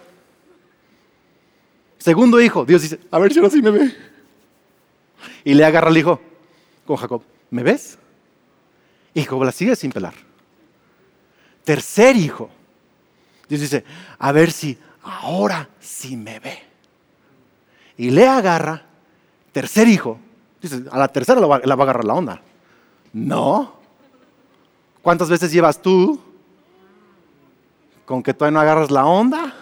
Segundo 1.99 2.41
hijo, 2.41 2.65
Dios 2.65 2.83
dice, 2.83 3.01
a 3.11 3.19
ver 3.19 3.33
si 3.33 3.39
ahora 3.39 3.51
sí 3.51 3.63
me 3.63 3.71
ve. 3.71 3.95
Y 5.43 5.55
le 5.55 5.65
agarra 5.65 5.89
al 5.89 5.97
hijo 5.97 6.21
con 6.87 6.97
Jacob, 6.97 7.23
¿me 7.51 7.63
ves? 7.63 7.99
Y 9.15 9.23
Jacob 9.23 9.43
la 9.43 9.53
sigue 9.53 9.75
sin 9.75 9.91
pelar. 9.91 10.15
Tercer 11.65 12.15
hijo, 12.17 12.51
Dios 13.49 13.63
dice, 13.63 13.85
a 14.19 14.33
ver 14.33 14.53
si 14.53 14.79
ahora 15.03 15.69
sí 15.81 16.17
me 16.17 16.41
ve. 16.41 16.59
Y 17.97 18.11
le 18.11 18.27
agarra, 18.27 18.85
tercer 19.53 19.89
hijo, 19.89 20.19
dice, 20.61 20.85
a 20.91 20.99
la 20.99 21.09
tercera 21.09 21.41
la 21.41 21.47
va, 21.47 21.61
la 21.65 21.75
va 21.75 21.85
a 21.85 21.87
agarrar 21.87 22.05
la 22.05 22.15
onda. 22.15 22.43
No. 23.13 23.77
¿Cuántas 25.01 25.31
veces 25.31 25.53
llevas 25.53 25.81
tú 25.81 26.21
con 28.05 28.23
que 28.23 28.35
todavía 28.35 28.55
no 28.55 28.61
agarras 28.61 28.91
la 28.91 29.07
onda 29.07 29.55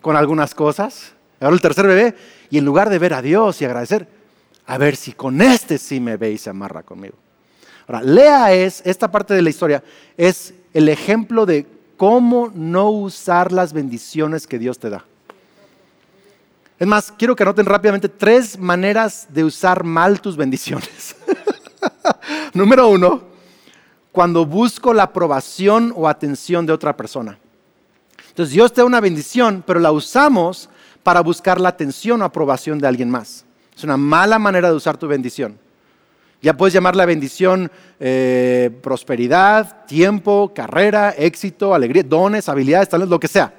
con 0.00 0.16
algunas 0.16 0.54
cosas? 0.54 1.12
Ahora 1.40 1.54
el 1.54 1.60
tercer 1.60 1.86
bebé, 1.86 2.14
y 2.50 2.58
en 2.58 2.64
lugar 2.64 2.90
de 2.90 2.98
ver 2.98 3.14
a 3.14 3.22
Dios 3.22 3.60
y 3.62 3.64
agradecer, 3.64 4.06
a 4.66 4.78
ver 4.78 4.94
si 4.96 5.12
con 5.12 5.40
este 5.40 5.78
sí 5.78 6.00
me 6.00 6.16
ve 6.16 6.32
y 6.32 6.38
se 6.38 6.50
amarra 6.50 6.82
conmigo. 6.82 7.14
Ahora, 7.88 8.02
Lea 8.02 8.52
es, 8.52 8.82
esta 8.84 9.10
parte 9.10 9.34
de 9.34 9.42
la 9.42 9.50
historia, 9.50 9.82
es 10.16 10.54
el 10.72 10.88
ejemplo 10.88 11.44
de 11.44 11.66
cómo 11.96 12.52
no 12.54 12.90
usar 12.90 13.50
las 13.50 13.72
bendiciones 13.72 14.46
que 14.46 14.58
Dios 14.58 14.78
te 14.78 14.90
da. 14.90 15.04
Es 16.78 16.86
más, 16.86 17.12
quiero 17.12 17.34
que 17.34 17.42
anoten 17.42 17.66
rápidamente 17.66 18.08
tres 18.08 18.56
maneras 18.56 19.26
de 19.28 19.42
usar 19.42 19.82
mal 19.82 20.20
tus 20.20 20.36
bendiciones. 20.36 21.16
Número 22.54 22.88
uno, 22.88 23.22
cuando 24.12 24.46
busco 24.46 24.94
la 24.94 25.02
aprobación 25.02 25.92
o 25.96 26.08
atención 26.08 26.64
de 26.64 26.72
otra 26.72 26.96
persona. 26.96 27.39
Entonces 28.30 28.54
Dios 28.54 28.72
te 28.72 28.80
da 28.80 28.86
una 28.86 29.00
bendición, 29.00 29.62
pero 29.66 29.78
la 29.78 29.92
usamos 29.92 30.70
para 31.02 31.20
buscar 31.20 31.60
la 31.60 31.68
atención 31.68 32.22
o 32.22 32.24
aprobación 32.24 32.78
de 32.78 32.88
alguien 32.88 33.10
más. 33.10 33.44
Es 33.76 33.84
una 33.84 33.96
mala 33.96 34.38
manera 34.38 34.70
de 34.70 34.74
usar 34.74 34.96
tu 34.96 35.06
bendición. 35.06 35.58
Ya 36.42 36.56
puedes 36.56 36.72
llamar 36.72 36.96
la 36.96 37.04
bendición 37.04 37.70
eh, 37.98 38.70
prosperidad, 38.82 39.84
tiempo, 39.84 40.52
carrera, 40.54 41.10
éxito, 41.10 41.74
alegría, 41.74 42.02
dones, 42.02 42.48
habilidades, 42.48 42.88
talentos, 42.88 43.10
lo 43.10 43.20
que 43.20 43.28
sea. 43.28 43.54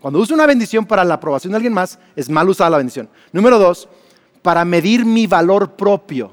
Cuando 0.00 0.18
uso 0.18 0.34
una 0.34 0.46
bendición 0.46 0.86
para 0.86 1.04
la 1.04 1.14
aprobación 1.14 1.52
de 1.52 1.56
alguien 1.56 1.74
más, 1.74 1.98
es 2.16 2.30
mal 2.30 2.48
usada 2.48 2.70
la 2.70 2.78
bendición. 2.78 3.08
Número 3.32 3.58
dos, 3.58 3.88
para 4.40 4.64
medir 4.64 5.04
mi 5.04 5.26
valor 5.26 5.72
propio. 5.72 6.32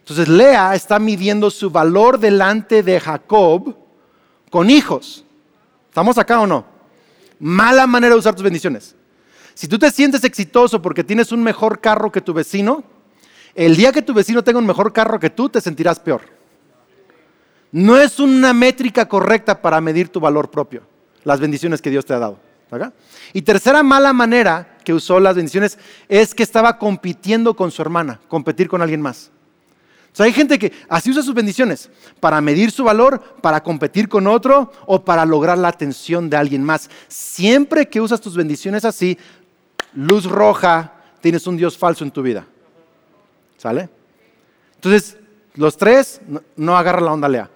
Entonces 0.00 0.28
Lea 0.28 0.74
está 0.74 0.98
midiendo 0.98 1.50
su 1.50 1.70
valor 1.70 2.18
delante 2.18 2.82
de 2.82 2.98
Jacob 2.98 3.76
con 4.50 4.70
hijos. 4.70 5.24
¿Estamos 5.98 6.16
acá 6.16 6.40
o 6.40 6.46
no? 6.46 6.64
Mala 7.40 7.84
manera 7.88 8.14
de 8.14 8.20
usar 8.20 8.32
tus 8.32 8.44
bendiciones. 8.44 8.94
Si 9.52 9.66
tú 9.66 9.80
te 9.80 9.90
sientes 9.90 10.22
exitoso 10.22 10.80
porque 10.80 11.02
tienes 11.02 11.32
un 11.32 11.42
mejor 11.42 11.80
carro 11.80 12.12
que 12.12 12.20
tu 12.20 12.32
vecino, 12.32 12.84
el 13.56 13.74
día 13.74 13.90
que 13.90 14.00
tu 14.00 14.14
vecino 14.14 14.44
tenga 14.44 14.60
un 14.60 14.66
mejor 14.66 14.92
carro 14.92 15.18
que 15.18 15.28
tú, 15.28 15.48
te 15.48 15.60
sentirás 15.60 15.98
peor. 15.98 16.20
No 17.72 17.98
es 17.98 18.20
una 18.20 18.52
métrica 18.52 19.08
correcta 19.08 19.60
para 19.60 19.80
medir 19.80 20.08
tu 20.08 20.20
valor 20.20 20.52
propio, 20.52 20.82
las 21.24 21.40
bendiciones 21.40 21.82
que 21.82 21.90
Dios 21.90 22.06
te 22.06 22.14
ha 22.14 22.20
dado. 22.20 22.38
Y 23.32 23.42
tercera 23.42 23.82
mala 23.82 24.12
manera 24.12 24.78
que 24.84 24.94
usó 24.94 25.18
las 25.18 25.34
bendiciones 25.34 25.80
es 26.08 26.32
que 26.32 26.44
estaba 26.44 26.78
compitiendo 26.78 27.56
con 27.56 27.72
su 27.72 27.82
hermana, 27.82 28.20
competir 28.28 28.68
con 28.68 28.82
alguien 28.82 29.00
más. 29.00 29.32
O 30.16 30.22
hay 30.22 30.32
gente 30.32 30.58
que 30.58 30.72
así 30.88 31.10
usa 31.10 31.22
sus 31.22 31.34
bendiciones 31.34 31.90
para 32.20 32.40
medir 32.40 32.70
su 32.70 32.84
valor, 32.84 33.20
para 33.40 33.62
competir 33.62 34.08
con 34.08 34.26
otro 34.26 34.72
o 34.86 35.04
para 35.04 35.24
lograr 35.24 35.58
la 35.58 35.68
atención 35.68 36.28
de 36.28 36.36
alguien 36.36 36.62
más. 36.62 36.90
Siempre 37.06 37.88
que 37.88 38.00
usas 38.00 38.20
tus 38.20 38.36
bendiciones 38.36 38.84
así, 38.84 39.16
luz 39.94 40.24
roja, 40.24 40.92
tienes 41.20 41.46
un 41.46 41.56
Dios 41.56 41.78
falso 41.78 42.04
en 42.04 42.10
tu 42.10 42.22
vida. 42.22 42.46
¿Sale? 43.56 43.88
Entonces, 44.74 45.16
los 45.54 45.76
tres, 45.76 46.20
no, 46.56 46.76
agarra 46.76 47.00
la 47.00 47.12
onda 47.12 47.28
Lea. 47.28 47.50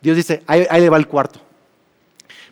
Dios 0.00 0.16
dice, 0.16 0.42
ahí 0.46 0.66
le 0.80 0.90
va 0.90 0.96
el 0.96 1.08
cuarto. 1.08 1.40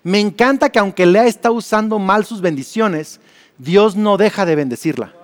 Me 0.03 0.21
encanta 0.21 0.71
que 0.71 0.79
aunque 0.79 1.07
Lea 1.07 1.27
está 1.27 1.51
usando 1.51 1.99
mal 1.99 2.25
sus 2.25 2.40
bendiciones, 2.40 3.19
Dios 3.59 3.97
no 3.97 4.16
deja 4.16 4.47
de 4.47 4.55
bendecirla. 4.55 5.15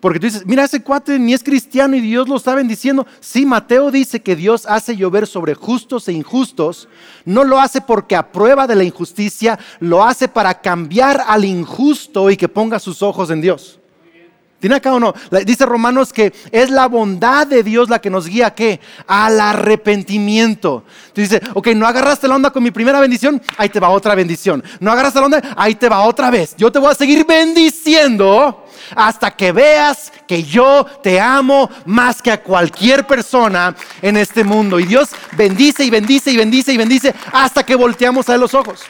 Porque 0.00 0.18
tú 0.18 0.26
dices, 0.26 0.46
mira, 0.46 0.64
ese 0.64 0.82
cuate 0.82 1.18
ni 1.18 1.34
es 1.34 1.42
cristiano 1.42 1.94
y 1.94 2.00
Dios 2.00 2.28
lo 2.28 2.36
está 2.36 2.54
bendiciendo. 2.54 3.06
Sí, 3.20 3.44
Mateo 3.44 3.90
dice 3.90 4.20
que 4.20 4.36
Dios 4.36 4.64
hace 4.66 4.96
llover 4.96 5.26
sobre 5.26 5.54
justos 5.54 6.08
e 6.08 6.12
injustos. 6.12 6.88
No 7.24 7.44
lo 7.44 7.60
hace 7.60 7.80
porque 7.80 8.16
aprueba 8.16 8.66
de 8.66 8.76
la 8.76 8.84
injusticia, 8.84 9.58
lo 9.78 10.02
hace 10.02 10.28
para 10.28 10.60
cambiar 10.60 11.22
al 11.26 11.44
injusto 11.44 12.30
y 12.30 12.36
que 12.36 12.48
ponga 12.48 12.78
sus 12.78 13.02
ojos 13.02 13.30
en 13.30 13.40
Dios. 13.40 13.79
¿Tiene 14.60 14.76
acá 14.76 14.92
o 14.92 15.00
no? 15.00 15.14
Dice 15.46 15.64
Romanos 15.64 16.12
que 16.12 16.34
es 16.52 16.68
la 16.68 16.86
bondad 16.86 17.46
de 17.46 17.62
Dios 17.62 17.88
la 17.88 17.98
que 17.98 18.10
nos 18.10 18.26
guía 18.26 18.54
qué? 18.54 18.78
Al 19.06 19.40
arrepentimiento. 19.40 20.84
Tú 21.14 21.22
dices, 21.22 21.40
ok, 21.54 21.68
no 21.68 21.86
agarraste 21.86 22.28
la 22.28 22.36
onda 22.36 22.50
con 22.50 22.62
mi 22.62 22.70
primera 22.70 23.00
bendición, 23.00 23.40
ahí 23.56 23.70
te 23.70 23.80
va 23.80 23.88
otra 23.88 24.14
bendición. 24.14 24.62
No 24.78 24.92
agarraste 24.92 25.18
la 25.18 25.24
onda, 25.24 25.54
ahí 25.56 25.74
te 25.76 25.88
va 25.88 26.00
otra 26.00 26.30
vez. 26.30 26.54
Yo 26.58 26.70
te 26.70 26.78
voy 26.78 26.90
a 26.90 26.94
seguir 26.94 27.24
bendiciendo 27.24 28.66
hasta 28.94 29.30
que 29.30 29.50
veas 29.50 30.12
que 30.28 30.42
yo 30.42 30.84
te 31.02 31.18
amo 31.18 31.70
más 31.86 32.20
que 32.20 32.30
a 32.30 32.42
cualquier 32.42 33.06
persona 33.06 33.74
en 34.02 34.18
este 34.18 34.44
mundo. 34.44 34.78
Y 34.78 34.84
Dios 34.84 35.08
bendice 35.38 35.84
y 35.84 35.90
bendice 35.90 36.32
y 36.32 36.36
bendice 36.36 36.72
y 36.74 36.76
bendice 36.76 37.14
hasta 37.32 37.64
que 37.64 37.74
volteamos 37.74 38.28
a 38.28 38.36
los 38.36 38.52
ojos. 38.52 38.82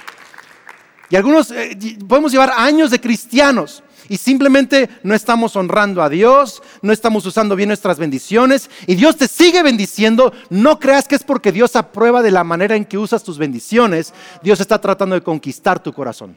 Y 1.11 1.17
algunos 1.17 1.53
eh, 1.53 1.79
podemos 2.09 2.33
llevar 2.33 2.53
años 2.57 2.91
de 2.91 3.01
cristianos 3.01 3.85
y 4.11 4.17
simplemente 4.17 4.91
no 5.05 5.15
estamos 5.15 5.55
honrando 5.55 6.03
a 6.03 6.09
Dios, 6.09 6.65
no 6.83 6.93
estamos 6.93 7.25
usando 7.27 7.55
bien 7.55 7.69
nuestras 7.69 7.97
bendiciones 7.97 8.69
y 8.89 8.97
Dios 8.97 9.17
te 9.17 9.29
sigue 9.29 9.63
bendiciendo, 9.63 10.33
no 10.49 10.81
creas 10.81 11.07
que 11.07 11.15
es 11.15 11.23
porque 11.23 11.53
Dios 11.53 11.77
aprueba 11.77 12.21
de 12.21 12.33
la 12.33 12.43
manera 12.43 12.75
en 12.75 12.85
que 12.85 12.99
usas 12.99 13.23
tus 13.23 13.39
bendiciones, 13.39 14.13
Dios 14.43 14.59
está 14.61 14.81
tratando 14.81 15.15
de 15.15 15.23
conquistar 15.23 15.81
tu 15.81 15.93
corazón. 15.93 16.37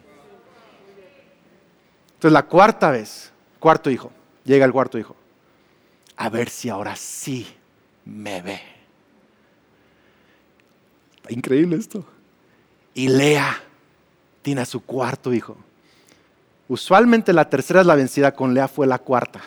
Entonces 2.12 2.32
la 2.32 2.44
cuarta 2.44 2.92
vez, 2.92 3.32
cuarto 3.58 3.90
hijo, 3.90 4.12
llega 4.44 4.64
el 4.64 4.72
cuarto 4.72 4.96
hijo, 4.96 5.16
a 6.14 6.28
ver 6.28 6.50
si 6.50 6.68
ahora 6.68 6.94
sí 6.94 7.44
me 8.04 8.40
ve. 8.40 8.60
Increíble 11.28 11.74
esto. 11.74 12.06
Y 12.94 13.08
Lea 13.08 13.60
tiene 14.42 14.60
a 14.60 14.64
su 14.64 14.80
cuarto 14.80 15.34
hijo. 15.34 15.56
Usualmente 16.68 17.32
la 17.32 17.48
tercera 17.48 17.80
es 17.80 17.86
la 17.86 17.94
vencida, 17.94 18.32
con 18.32 18.54
Lea 18.54 18.68
fue 18.68 18.86
la 18.86 18.98
cuarta. 18.98 19.40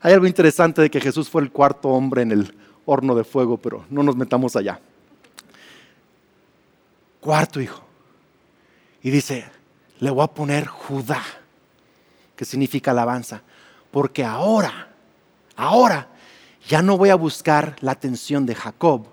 Hay 0.00 0.12
algo 0.12 0.26
interesante 0.26 0.80
de 0.80 0.90
que 0.90 1.00
Jesús 1.00 1.28
fue 1.28 1.42
el 1.42 1.50
cuarto 1.50 1.88
hombre 1.88 2.22
en 2.22 2.32
el 2.32 2.54
horno 2.86 3.14
de 3.14 3.24
fuego, 3.24 3.58
pero 3.58 3.84
no 3.90 4.02
nos 4.02 4.16
metamos 4.16 4.56
allá. 4.56 4.80
Cuarto 7.20 7.60
hijo. 7.60 7.82
Y 9.02 9.10
dice, 9.10 9.44
le 9.98 10.10
voy 10.10 10.24
a 10.24 10.28
poner 10.28 10.66
Judá, 10.66 11.22
que 12.34 12.44
significa 12.44 12.92
alabanza, 12.92 13.42
porque 13.90 14.24
ahora, 14.24 14.88
ahora 15.56 16.08
ya 16.66 16.82
no 16.82 16.96
voy 16.96 17.10
a 17.10 17.16
buscar 17.16 17.76
la 17.80 17.92
atención 17.92 18.46
de 18.46 18.54
Jacob, 18.54 19.06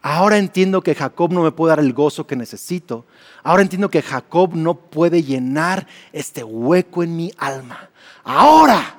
Ahora 0.00 0.38
entiendo 0.38 0.80
que 0.80 0.94
Jacob 0.94 1.32
no 1.32 1.42
me 1.42 1.50
puede 1.50 1.70
dar 1.70 1.80
el 1.80 1.92
gozo 1.92 2.26
que 2.26 2.36
necesito. 2.36 3.04
Ahora 3.42 3.62
entiendo 3.62 3.90
que 3.90 4.02
Jacob 4.02 4.54
no 4.54 4.74
puede 4.74 5.22
llenar 5.22 5.86
este 6.12 6.44
hueco 6.44 7.02
en 7.02 7.16
mi 7.16 7.32
alma. 7.36 7.90
Ahora 8.22 8.96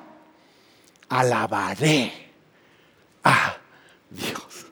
alabaré 1.08 2.12
a 3.24 3.56
Dios. 4.10 4.66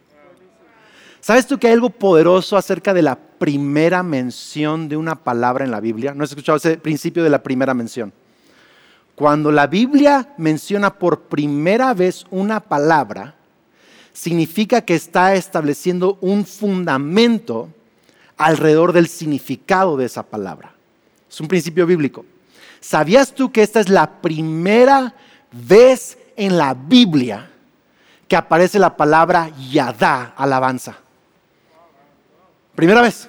¿Sabes 1.20 1.46
tú 1.46 1.58
que 1.58 1.66
hay 1.66 1.74
algo 1.74 1.90
poderoso 1.90 2.56
acerca 2.56 2.94
de 2.94 3.02
la 3.02 3.16
primera 3.16 4.02
mención 4.02 4.88
de 4.88 4.96
una 4.96 5.14
palabra 5.14 5.64
en 5.64 5.70
la 5.70 5.80
Biblia? 5.80 6.14
¿No 6.14 6.24
has 6.24 6.30
escuchado 6.30 6.56
ese 6.56 6.78
principio 6.78 7.22
de 7.22 7.30
la 7.30 7.42
primera 7.42 7.74
mención? 7.74 8.12
Cuando 9.14 9.50
la 9.50 9.66
Biblia 9.66 10.34
menciona 10.38 10.94
por 10.94 11.22
primera 11.22 11.92
vez 11.92 12.24
una 12.30 12.60
palabra, 12.60 13.34
significa 14.18 14.80
que 14.80 14.96
está 14.96 15.36
estableciendo 15.36 16.18
un 16.20 16.44
fundamento 16.44 17.72
alrededor 18.36 18.92
del 18.92 19.06
significado 19.06 19.96
de 19.96 20.06
esa 20.06 20.24
palabra. 20.24 20.74
Es 21.30 21.40
un 21.40 21.46
principio 21.46 21.86
bíblico. 21.86 22.24
¿Sabías 22.80 23.32
tú 23.32 23.52
que 23.52 23.62
esta 23.62 23.78
es 23.78 23.88
la 23.88 24.20
primera 24.20 25.14
vez 25.52 26.18
en 26.36 26.58
la 26.58 26.74
Biblia 26.74 27.48
que 28.26 28.34
aparece 28.34 28.80
la 28.80 28.96
palabra 28.96 29.52
yadá, 29.70 30.34
alabanza? 30.36 30.98
Primera 32.74 33.02
vez. 33.02 33.28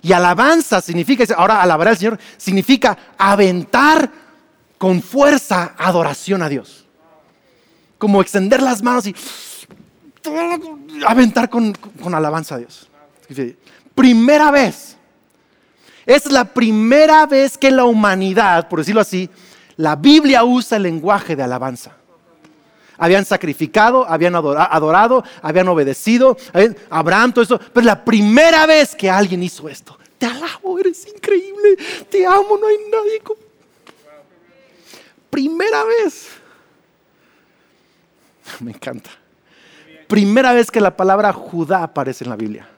Y 0.00 0.12
alabanza 0.12 0.80
significa, 0.80 1.24
ahora 1.36 1.60
alabar 1.60 1.88
al 1.88 1.96
Señor, 1.96 2.20
significa 2.36 2.96
aventar 3.18 4.12
con 4.78 5.02
fuerza 5.02 5.74
adoración 5.76 6.40
a 6.40 6.48
Dios. 6.48 6.87
Como 7.98 8.20
extender 8.20 8.62
las 8.62 8.82
manos 8.82 9.06
y 9.06 9.14
aventar 11.06 11.48
con, 11.50 11.76
alabanza 12.14 12.56
a 12.56 12.58
Dios. 12.58 12.88
Primera 13.94 14.50
vez. 14.50 14.96
Es 16.06 16.30
la 16.30 16.44
primera 16.44 17.26
vez 17.26 17.58
que 17.58 17.70
la 17.70 17.84
humanidad, 17.84 18.68
por 18.68 18.78
decirlo 18.78 19.00
así, 19.00 19.28
la 19.76 19.94
Biblia 19.94 20.42
usa 20.42 20.76
el 20.76 20.84
lenguaje 20.84 21.36
de 21.36 21.42
alabanza. 21.42 21.92
Habían 22.96 23.24
sacrificado, 23.24 24.08
habían 24.08 24.34
adorado, 24.34 25.22
habían 25.42 25.68
obedecido, 25.68 26.36
Abraham, 26.90 27.32
todo 27.32 27.44
eso. 27.44 27.58
Pero 27.58 27.80
es 27.80 27.86
la 27.86 28.04
primera 28.04 28.66
vez 28.66 28.96
que 28.96 29.08
alguien 29.10 29.42
hizo 29.42 29.68
esto. 29.68 29.98
Te 30.18 30.26
alabo, 30.26 30.78
eres 30.78 31.06
increíble. 31.06 31.76
Te 32.10 32.26
amo, 32.26 32.58
no 32.60 32.66
hay 32.66 32.76
nadie 32.90 33.20
como. 33.22 33.40
Primera 35.30 35.84
vez. 35.84 36.28
Me 38.60 38.72
encanta. 38.72 39.10
Primera 40.06 40.52
vez 40.52 40.70
que 40.70 40.80
la 40.80 40.96
palabra 40.96 41.32
Judá 41.32 41.82
aparece 41.82 42.24
en 42.24 42.30
la 42.30 42.36
Biblia. 42.36 42.68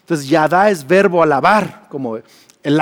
Entonces, 0.00 0.28
Yadá 0.28 0.70
es 0.70 0.86
verbo 0.86 1.22
alabar, 1.22 1.86
como 1.88 2.16
el, 2.16 2.24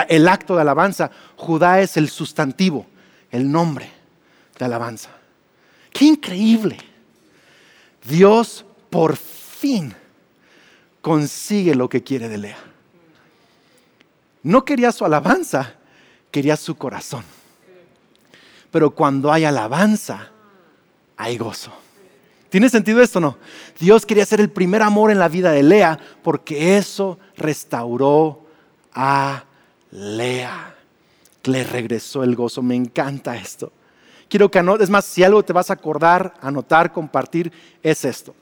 el 0.09 0.29
acto 0.29 0.55
de 0.55 0.61
alabanza. 0.61 1.11
Judá 1.37 1.81
es 1.81 1.97
el 1.97 2.09
sustantivo, 2.09 2.87
el 3.31 3.51
nombre 3.51 3.91
de 4.59 4.65
alabanza. 4.65 5.11
Qué 5.93 6.05
increíble. 6.05 6.79
Dios 8.05 8.65
por 8.91 9.17
fin 9.17 9.95
consigue 11.01 11.75
lo 11.75 11.89
que 11.89 12.03
quiere 12.03 12.29
de 12.29 12.39
Lea. 12.39 12.59
No 14.43 14.65
quería 14.65 14.91
su 14.91 15.05
alabanza, 15.05 15.75
quería 16.31 16.57
su 16.57 16.77
corazón. 16.77 17.25
Pero 18.71 18.93
cuando 18.93 19.33
hay 19.33 19.45
alabanza, 19.45 20.31
hay 21.17 21.37
gozo. 21.37 21.73
¿Tiene 22.53 22.69
sentido 22.69 23.01
esto 23.01 23.19
o 23.19 23.23
no? 23.23 23.39
Dios 23.81 24.05
quería 24.05 24.27
ser 24.27 24.39
el 24.39 24.51
primer 24.51 24.83
amor 24.83 25.11
en 25.11 25.19
la 25.19 25.29
vida 25.29 25.53
de 25.53 25.63
Lea 25.63 25.99
porque 26.23 26.77
eso 26.77 27.19
restauró 27.35 28.45
a 28.93 29.45
Lea. 29.91 30.77
Le 31.45 31.65
regresó 31.65 32.23
el 32.23 32.37
gozo. 32.37 32.61
Me 32.61 32.75
encanta 32.75 33.39
esto. 33.39 33.73
Quiero 34.29 34.51
que 34.51 34.59
anotes, 34.59 34.85
es 34.85 34.91
más, 34.91 35.07
si 35.07 35.25
algo 35.25 35.43
te 35.43 35.55
vas 35.55 35.71
a 35.71 35.73
acordar, 35.73 36.35
anotar, 36.43 36.93
compartir, 36.93 37.51
es 37.83 38.05
esto. 38.05 38.35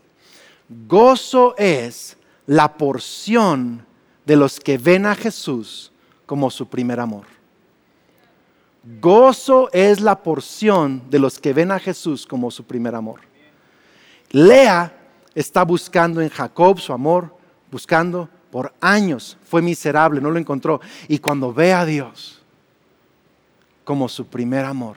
Gozo 0.89 1.55
es 1.57 2.17
la 2.49 2.77
porción 2.77 3.87
de 4.27 4.35
los 4.35 4.59
que 4.59 4.77
ven 4.77 5.07
a 5.07 5.15
Jesús 5.15 5.93
como 6.27 6.51
su 6.51 6.67
primer 6.67 6.99
amor. 6.99 7.27
Gozo 9.01 9.71
es 9.73 10.01
la 10.01 10.21
porción 10.21 11.01
de 11.11 11.21
los 11.21 11.39
que 11.39 11.53
ven 11.53 11.71
a 11.71 11.79
Jesús 11.79 12.27
como 12.27 12.51
su 12.51 12.65
primer 12.65 12.97
amor. 12.97 13.30
Lea 14.31 14.93
está 15.35 15.65
buscando 15.65 16.21
en 16.21 16.29
Jacob 16.29 16.79
su 16.79 16.93
amor, 16.93 17.35
buscando 17.71 18.29
por 18.51 18.73
años. 18.81 19.37
Fue 19.45 19.63
miserable, 19.63 20.21
no 20.21 20.31
lo 20.31 20.39
encontró. 20.39 20.81
Y 21.09 21.19
cuando 21.19 21.53
ve 21.53 21.73
a 21.73 21.85
Dios 21.85 22.41
como 23.85 24.09
su 24.09 24.27
primer 24.27 24.65
amor, 24.65 24.97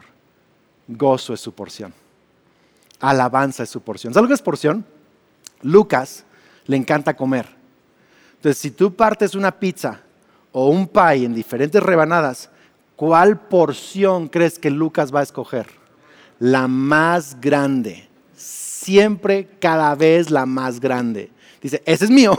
gozo 0.87 1.33
es 1.33 1.39
su 1.39 1.51
porción. 1.53 1.93
Alabanza 2.99 3.63
es 3.63 3.69
su 3.69 3.81
porción. 3.81 4.13
¿Sabes 4.13 4.23
lo 4.23 4.27
que 4.29 4.35
es 4.35 4.41
porción? 4.41 4.85
Lucas 5.61 6.23
le 6.67 6.77
encanta 6.77 7.15
comer. 7.15 7.47
Entonces, 8.35 8.61
si 8.61 8.71
tú 8.71 8.93
partes 8.93 9.35
una 9.35 9.51
pizza 9.51 10.01
o 10.51 10.69
un 10.69 10.87
pie 10.87 11.25
en 11.25 11.33
diferentes 11.33 11.81
rebanadas, 11.81 12.49
¿cuál 12.95 13.39
porción 13.39 14.27
crees 14.27 14.59
que 14.59 14.69
Lucas 14.69 15.13
va 15.13 15.21
a 15.21 15.23
escoger? 15.23 15.67
La 16.39 16.67
más 16.67 17.39
grande. 17.39 18.09
Siempre, 18.83 19.47
cada 19.59 19.95
vez 19.95 20.29
la 20.29 20.45
más 20.45 20.79
grande. 20.79 21.31
Dice, 21.61 21.81
ese 21.85 22.05
es 22.05 22.11
mío. 22.11 22.37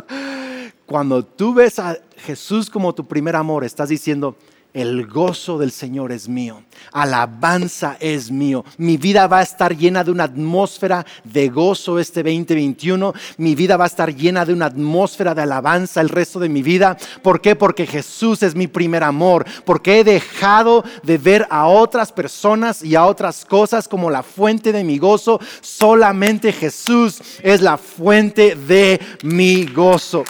Cuando 0.86 1.22
tú 1.22 1.52
ves 1.52 1.78
a 1.78 1.98
Jesús 2.16 2.70
como 2.70 2.94
tu 2.94 3.06
primer 3.06 3.36
amor, 3.36 3.62
estás 3.64 3.90
diciendo, 3.90 4.36
el 4.72 5.06
gozo 5.06 5.58
del 5.58 5.72
Señor 5.72 6.12
es 6.12 6.28
mío, 6.28 6.62
alabanza 6.92 7.96
es 8.00 8.30
mío. 8.30 8.64
Mi 8.78 8.96
vida 8.96 9.26
va 9.26 9.38
a 9.38 9.42
estar 9.42 9.76
llena 9.76 10.04
de 10.04 10.10
una 10.10 10.24
atmósfera 10.24 11.04
de 11.24 11.48
gozo 11.48 11.98
este 11.98 12.22
2021. 12.22 13.12
Mi 13.38 13.54
vida 13.54 13.76
va 13.76 13.84
a 13.84 13.88
estar 13.88 14.14
llena 14.14 14.44
de 14.44 14.52
una 14.52 14.66
atmósfera 14.66 15.34
de 15.34 15.42
alabanza 15.42 16.00
el 16.00 16.08
resto 16.08 16.38
de 16.38 16.48
mi 16.48 16.62
vida. 16.62 16.96
¿Por 17.22 17.40
qué? 17.40 17.56
Porque 17.56 17.86
Jesús 17.86 18.42
es 18.42 18.54
mi 18.54 18.66
primer 18.66 19.02
amor. 19.02 19.44
Porque 19.64 20.00
he 20.00 20.04
dejado 20.04 20.84
de 21.02 21.18
ver 21.18 21.46
a 21.50 21.66
otras 21.66 22.12
personas 22.12 22.82
y 22.82 22.94
a 22.94 23.06
otras 23.06 23.44
cosas 23.44 23.88
como 23.88 24.10
la 24.10 24.22
fuente 24.22 24.72
de 24.72 24.84
mi 24.84 24.98
gozo. 24.98 25.40
Solamente 25.60 26.52
Jesús 26.52 27.20
es 27.42 27.60
la 27.60 27.76
fuente 27.76 28.54
de 28.54 29.00
mi 29.22 29.66
gozo. 29.66 30.24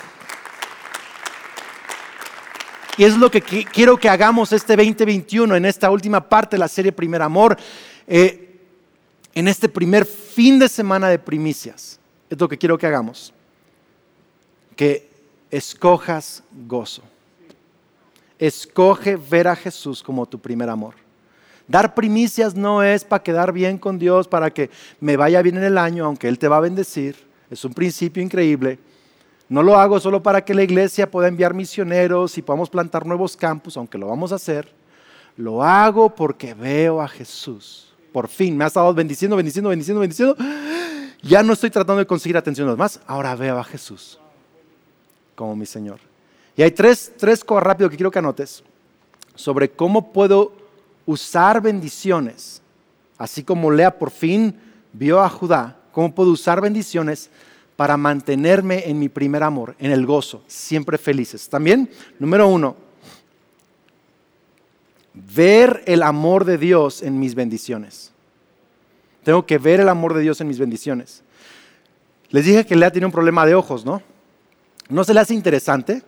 Y 2.97 3.05
es 3.05 3.17
lo 3.17 3.31
que 3.31 3.41
quiero 3.41 3.97
que 3.97 4.09
hagamos 4.09 4.53
este 4.53 4.77
2021, 4.77 5.57
en 5.57 5.65
esta 5.65 5.91
última 5.91 6.29
parte 6.29 6.57
de 6.57 6.61
la 6.61 6.69
serie 6.69 6.93
Primer 6.93 7.23
Amor, 7.23 7.57
eh, 8.07 8.59
en 9.35 9.49
este 9.49 9.69
primer 9.69 10.05
fin 10.05 10.59
de 10.59 10.69
semana 10.69 11.09
de 11.09 11.19
primicias. 11.19 11.99
Es 12.29 12.39
lo 12.39 12.49
que 12.49 12.59
quiero 12.59 12.77
que 12.77 12.87
hagamos. 12.87 13.33
Que 14.77 15.09
escojas 15.51 16.43
gozo. 16.67 17.03
Escoge 18.39 19.17
ver 19.17 19.49
a 19.49 19.57
Jesús 19.57 20.03
como 20.03 20.27
tu 20.27 20.39
primer 20.39 20.69
amor. 20.69 20.95
Dar 21.69 21.95
primicias 21.95 22.55
no 22.55 22.83
es 22.83 23.05
para 23.05 23.23
quedar 23.23 23.53
bien 23.53 23.79
con 23.79 23.99
Dios, 23.99 24.27
para 24.27 24.51
que 24.51 24.71
me 24.99 25.17
vaya 25.17 25.41
bien 25.43 25.57
en 25.57 25.65
el 25.65 25.79
año, 25.79 26.05
aunque 26.05 26.27
Él 26.27 26.39
te 26.39 26.49
va 26.49 26.57
a 26.57 26.61
bendecir. 26.61 27.17
Es 27.51 27.65
un 27.65 27.73
principio 27.73 28.23
increíble 28.23 28.79
no 29.51 29.65
lo 29.65 29.77
hago 29.77 29.99
solo 29.99 30.23
para 30.23 30.45
que 30.45 30.55
la 30.55 30.63
iglesia 30.63 31.11
pueda 31.11 31.27
enviar 31.27 31.55
misioneros 31.55 32.39
y 32.39 32.43
podamos 32.43 32.71
plantar 32.71 33.05
nuevos 33.05 33.37
campos, 33.37 33.77
aunque 33.77 33.99
lo 33.99 34.07
vamos 34.07 34.31
a 34.31 34.37
hacer. 34.37 34.73
Lo 35.37 35.65
hago 35.65 36.15
porque 36.15 36.55
veo 36.55 37.03
a 37.03 37.09
Jesús. 37.09 37.93
Por 38.13 38.29
fin, 38.29 38.57
me 38.57 38.63
ha 38.63 38.69
estado 38.69 38.95
bendiciendo, 38.95 39.37
bendiciendo, 39.37 39.71
bendiciendo, 39.71 40.01
bendiciendo. 40.01 40.37
Ya 41.21 41.43
no 41.43 41.55
estoy 41.55 41.69
tratando 41.69 41.99
de 41.99 42.07
conseguir 42.07 42.37
atención 42.37 42.69
de 42.69 42.71
los 42.71 42.79
más. 42.79 43.01
Ahora 43.09 43.35
veo 43.35 43.59
a 43.59 43.65
Jesús 43.65 44.21
como 45.35 45.57
mi 45.57 45.67
Señor. 45.67 45.99
Y 46.57 46.63
hay 46.63 46.71
tres, 46.71 47.13
tres 47.17 47.45
cosas 47.45 47.65
rápido 47.65 47.91
que 47.91 47.97
quiero 47.97 48.13
que 48.13 48.21
anotes 48.21 48.63
sobre 49.35 49.69
cómo 49.69 50.13
puedo 50.13 50.53
usar 51.07 51.61
bendiciones. 51.61 52.63
Así 53.19 53.43
como 53.43 53.73
Lea 53.73 53.99
por 53.99 54.13
fin 54.13 54.55
vio 54.93 55.21
a 55.21 55.29
Judá, 55.29 55.77
cómo 55.91 56.15
puedo 56.15 56.31
usar 56.31 56.61
bendiciones 56.61 57.31
para 57.81 57.97
mantenerme 57.97 58.91
en 58.91 58.99
mi 58.99 59.09
primer 59.09 59.43
amor, 59.43 59.75
en 59.79 59.91
el 59.91 60.05
gozo, 60.05 60.43
siempre 60.47 60.99
felices. 60.99 61.49
También, 61.49 61.89
número 62.19 62.47
uno, 62.47 62.77
ver 65.15 65.83
el 65.87 66.03
amor 66.03 66.45
de 66.45 66.59
Dios 66.59 67.03
en 67.03 67.19
mis 67.19 67.35
bendiciones. 67.35 68.13
Tengo 69.23 69.47
que 69.47 69.57
ver 69.57 69.81
el 69.81 69.89
amor 69.89 70.13
de 70.13 70.21
Dios 70.21 70.43
en 70.43 70.49
mis 70.49 70.59
bendiciones. 70.59 71.23
Les 72.29 72.45
dije 72.45 72.67
que 72.67 72.77
Lea 72.77 72.93
tiene 72.93 73.07
un 73.07 73.13
problema 73.13 73.47
de 73.47 73.55
ojos, 73.55 73.87
¿no? 73.87 74.03
¿No 74.91 75.03
se 75.03 75.15
le 75.15 75.21
hace 75.21 75.33
interesante 75.33 76.03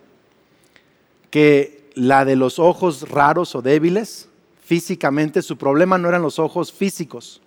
que 1.30 1.88
la 1.94 2.26
de 2.26 2.37
los 2.37 2.58
ojos 2.58 3.08
raros 3.08 3.54
o 3.54 3.62
débiles, 3.62 4.28
físicamente, 4.62 5.40
su 5.40 5.56
problema 5.56 5.96
no 5.96 6.11
eran 6.11 6.20
los 6.20 6.38
ojos 6.38 6.70
físicos, 6.70 7.40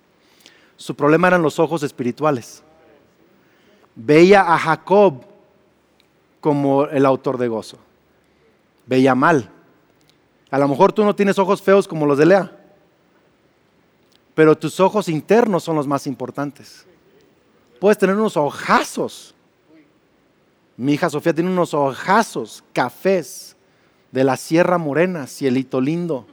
su 0.76 0.96
problema 0.96 1.28
eran 1.28 1.42
los 1.42 1.60
ojos 1.60 1.84
espirituales 1.84 2.64
veía 3.96 4.54
a 4.54 4.58
Jacob 4.58 5.24
como 6.40 6.84
el 6.84 7.04
autor 7.04 7.38
de 7.38 7.48
gozo. 7.48 7.78
Veía 8.86 9.16
mal. 9.16 9.50
A 10.50 10.58
lo 10.58 10.68
mejor 10.68 10.92
tú 10.92 11.04
no 11.04 11.16
tienes 11.16 11.38
ojos 11.40 11.60
feos 11.60 11.88
como 11.88 12.06
los 12.06 12.18
de 12.18 12.26
Lea, 12.26 12.56
pero 14.34 14.56
tus 14.56 14.78
ojos 14.78 15.08
internos 15.08 15.64
son 15.64 15.74
los 15.74 15.88
más 15.88 16.06
importantes. 16.06 16.86
Puedes 17.80 17.98
tener 17.98 18.14
unos 18.14 18.36
ojazos. 18.36 19.34
Mi 20.76 20.92
hija 20.92 21.10
Sofía 21.10 21.34
tiene 21.34 21.50
unos 21.50 21.74
ojazos 21.74 22.62
cafés 22.72 23.56
de 24.12 24.22
la 24.24 24.36
Sierra 24.36 24.78
Morena, 24.78 25.26
cielito 25.26 25.80
lindo, 25.80 26.26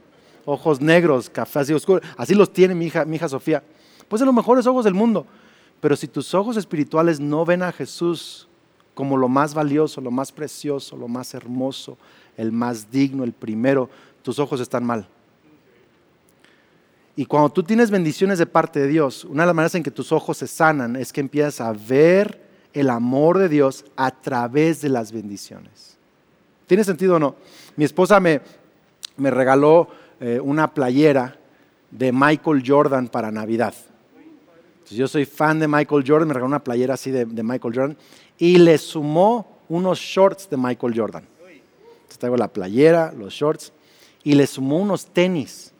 ojos 0.44 0.80
negros, 0.80 1.28
café 1.28 1.60
así 1.60 1.72
oscuro. 1.72 2.02
Así 2.16 2.34
los 2.34 2.52
tiene 2.52 2.74
mi 2.74 2.86
hija, 2.86 3.04
mi 3.04 3.16
hija 3.16 3.28
Sofía. 3.28 3.62
Pues 4.06 4.20
de 4.20 4.26
los 4.26 4.34
mejores 4.34 4.66
ojos 4.66 4.84
del 4.84 4.94
mundo. 4.94 5.26
Pero 5.80 5.96
si 5.96 6.08
tus 6.08 6.34
ojos 6.34 6.56
espirituales 6.56 7.20
no 7.20 7.44
ven 7.44 7.62
a 7.62 7.72
Jesús 7.72 8.48
como 8.94 9.16
lo 9.16 9.28
más 9.28 9.54
valioso, 9.54 10.00
lo 10.00 10.10
más 10.10 10.32
precioso, 10.32 10.96
lo 10.96 11.08
más 11.08 11.34
hermoso, 11.34 11.98
el 12.36 12.52
más 12.52 12.90
digno, 12.90 13.24
el 13.24 13.32
primero, 13.32 13.90
tus 14.22 14.38
ojos 14.38 14.60
están 14.60 14.84
mal. 14.84 15.06
Y 17.16 17.26
cuando 17.26 17.50
tú 17.50 17.62
tienes 17.62 17.90
bendiciones 17.90 18.38
de 18.38 18.46
parte 18.46 18.80
de 18.80 18.88
Dios, 18.88 19.24
una 19.24 19.42
de 19.42 19.46
las 19.48 19.54
maneras 19.54 19.74
en 19.74 19.82
que 19.82 19.90
tus 19.90 20.10
ojos 20.10 20.38
se 20.38 20.46
sanan 20.46 20.96
es 20.96 21.12
que 21.12 21.20
empiezas 21.20 21.60
a 21.60 21.72
ver 21.72 22.42
el 22.72 22.90
amor 22.90 23.38
de 23.38 23.48
Dios 23.48 23.84
a 23.96 24.10
través 24.10 24.80
de 24.80 24.88
las 24.88 25.12
bendiciones. 25.12 25.96
¿Tiene 26.66 26.82
sentido 26.82 27.16
o 27.16 27.18
no? 27.18 27.36
Mi 27.76 27.84
esposa 27.84 28.18
me, 28.18 28.40
me 29.16 29.30
regaló 29.30 29.88
eh, 30.18 30.40
una 30.42 30.74
playera 30.74 31.38
de 31.90 32.10
Michael 32.10 32.64
Jordan 32.66 33.08
para 33.08 33.30
Navidad. 33.30 33.74
Yo 34.90 35.08
soy 35.08 35.24
fan 35.24 35.58
de 35.58 35.68
Michael 35.68 36.04
Jordan, 36.06 36.28
me 36.28 36.34
regaló 36.34 36.48
una 36.48 36.62
playera 36.62 36.94
así 36.94 37.10
de, 37.10 37.24
de 37.24 37.42
Michael 37.42 37.74
Jordan 37.74 37.96
y 38.38 38.58
le 38.58 38.76
sumó 38.78 39.58
unos 39.68 39.98
shorts 39.98 40.48
de 40.50 40.56
Michael 40.56 40.94
Jordan. 40.96 41.24
Entonces 41.24 42.18
traigo 42.18 42.36
la 42.36 42.48
playera, 42.48 43.12
los 43.16 43.32
shorts 43.32 43.72
y 44.22 44.34
le 44.34 44.46
sumó 44.46 44.78
unos 44.78 45.06
tenis 45.06 45.72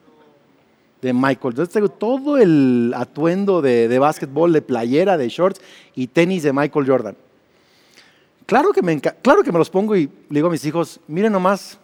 de 1.02 1.12
Michael. 1.12 1.52
Entonces 1.52 1.70
traigo 1.72 1.88
todo 1.88 2.38
el 2.38 2.92
atuendo 2.96 3.60
de, 3.60 3.88
de 3.88 3.98
básquetbol, 3.98 4.52
de 4.52 4.62
playera, 4.62 5.18
de 5.18 5.28
shorts 5.28 5.60
y 5.94 6.06
tenis 6.06 6.42
de 6.42 6.52
Michael 6.52 6.86
Jordan. 6.86 7.16
Claro 8.46 8.72
que, 8.72 8.82
me 8.82 9.00
claro 9.00 9.42
que 9.42 9.52
me 9.52 9.58
los 9.58 9.70
pongo 9.70 9.96
y 9.96 10.06
le 10.06 10.12
digo 10.28 10.48
a 10.48 10.50
mis 10.50 10.64
hijos, 10.66 11.00
miren 11.08 11.32
nomás, 11.32 11.78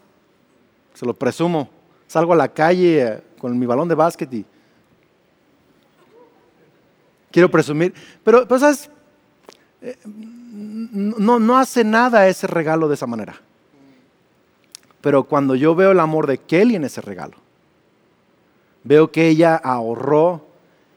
se 0.92 1.06
lo 1.06 1.14
presumo, 1.14 1.70
salgo 2.06 2.34
a 2.34 2.36
la 2.36 2.48
calle 2.48 3.02
eh, 3.02 3.22
con 3.38 3.58
mi 3.58 3.64
balón 3.64 3.88
de 3.88 3.94
básquet 3.94 4.32
y 4.34 4.44
quiero 7.30 7.50
presumir, 7.50 7.94
pero. 8.24 8.46
Eh, 9.82 9.96
no, 10.52 11.38
no 11.38 11.58
hace 11.58 11.84
nada 11.84 12.28
ese 12.28 12.46
regalo 12.46 12.88
de 12.88 12.94
esa 12.94 13.06
manera. 13.06 13.40
Pero 15.00 15.24
cuando 15.24 15.54
yo 15.54 15.74
veo 15.74 15.92
el 15.92 16.00
amor 16.00 16.26
de 16.26 16.38
Kelly 16.38 16.76
en 16.76 16.84
ese 16.84 17.00
regalo, 17.00 17.36
veo 18.84 19.10
que 19.10 19.28
ella 19.28 19.56
ahorró, 19.56 20.46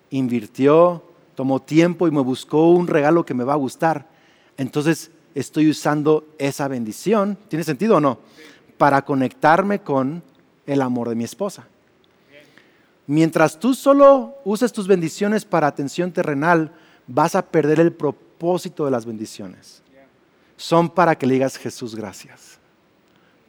invirtió, 0.09 1.03
tomó 1.35 1.61
tiempo 1.61 2.07
y 2.07 2.11
me 2.11 2.21
buscó 2.21 2.71
un 2.71 2.87
regalo 2.87 3.25
que 3.25 3.33
me 3.33 3.43
va 3.43 3.53
a 3.53 3.57
gustar, 3.57 4.07
entonces 4.57 5.11
estoy 5.35 5.69
usando 5.69 6.25
esa 6.37 6.67
bendición, 6.67 7.37
¿tiene 7.47 7.63
sentido 7.63 7.97
o 7.97 8.01
no? 8.01 8.19
Para 8.77 9.03
conectarme 9.03 9.79
con 9.79 10.21
el 10.65 10.81
amor 10.81 11.09
de 11.09 11.15
mi 11.15 11.23
esposa. 11.23 11.67
Mientras 13.05 13.59
tú 13.59 13.73
solo 13.73 14.35
uses 14.45 14.71
tus 14.71 14.87
bendiciones 14.87 15.43
para 15.43 15.67
atención 15.67 16.11
terrenal, 16.11 16.71
vas 17.07 17.35
a 17.35 17.45
perder 17.45 17.79
el 17.79 17.91
propósito 17.91 18.85
de 18.85 18.91
las 18.91 19.05
bendiciones. 19.05 19.81
Son 20.55 20.89
para 20.89 21.17
que 21.17 21.27
le 21.27 21.33
digas 21.33 21.57
Jesús, 21.57 21.95
gracias. 21.95 22.59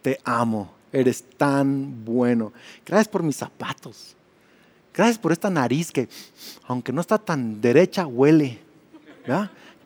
Te 0.02 0.18
amo, 0.24 0.72
eres 0.92 1.24
tan 1.36 2.04
bueno. 2.04 2.52
Gracias 2.84 3.08
por 3.08 3.22
mis 3.22 3.36
zapatos. 3.36 4.16
Gracias 4.92 5.18
por 5.18 5.32
esta 5.32 5.50
nariz 5.50 5.90
que, 5.90 6.08
aunque 6.66 6.92
no 6.92 7.00
está 7.00 7.18
tan 7.18 7.60
derecha, 7.60 8.06
huele. 8.06 8.60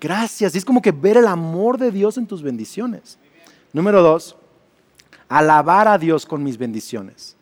Gracias. 0.00 0.54
Es 0.54 0.64
como 0.64 0.82
que 0.82 0.92
ver 0.92 1.16
el 1.16 1.26
amor 1.26 1.78
de 1.78 1.90
Dios 1.90 2.18
en 2.18 2.26
tus 2.26 2.42
bendiciones. 2.42 3.18
Número 3.72 4.02
dos, 4.02 4.36
alabar 5.28 5.88
a 5.88 5.98
Dios 5.98 6.24
con 6.26 6.42
mis 6.42 6.58
bendiciones. 6.58 7.36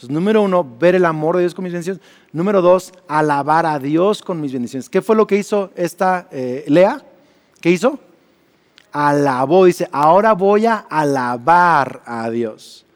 Entonces, 0.00 0.14
número 0.14 0.40
uno, 0.40 0.66
ver 0.78 0.94
el 0.94 1.04
amor 1.04 1.36
de 1.36 1.42
Dios 1.42 1.54
con 1.54 1.62
mis 1.62 1.74
bendiciones. 1.74 2.02
Número 2.32 2.62
dos, 2.62 2.90
alabar 3.06 3.66
a 3.66 3.78
Dios 3.78 4.22
con 4.22 4.40
mis 4.40 4.50
bendiciones. 4.50 4.88
¿Qué 4.88 5.02
fue 5.02 5.14
lo 5.14 5.26
que 5.26 5.36
hizo 5.36 5.72
esta 5.76 6.26
eh, 6.30 6.64
Lea? 6.68 7.04
¿Qué 7.60 7.70
hizo? 7.70 7.98
Alabó, 8.92 9.66
dice, 9.66 9.90
ahora 9.92 10.32
voy 10.32 10.64
a 10.64 10.76
alabar 10.76 12.02
a 12.06 12.30
Dios. 12.30 12.86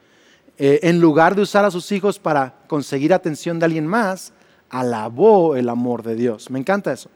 Eh, 0.56 0.80
en 0.84 0.98
lugar 0.98 1.34
de 1.34 1.42
usar 1.42 1.66
a 1.66 1.70
sus 1.70 1.92
hijos 1.92 2.18
para 2.18 2.54
conseguir 2.68 3.12
atención 3.12 3.58
de 3.58 3.66
alguien 3.66 3.86
más, 3.86 4.32
alabó 4.70 5.56
el 5.56 5.68
amor 5.68 6.02
de 6.04 6.14
Dios. 6.14 6.48
Me 6.48 6.58
encanta 6.58 6.90
eso. 6.90 7.10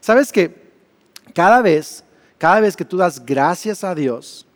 ¿Sabes 0.00 0.30
que 0.30 0.70
cada 1.34 1.62
vez, 1.62 2.04
cada 2.38 2.60
vez 2.60 2.76
que 2.76 2.84
tú 2.84 2.96
das 2.96 3.26
gracias 3.26 3.82
a 3.82 3.92
Dios, 3.96 4.46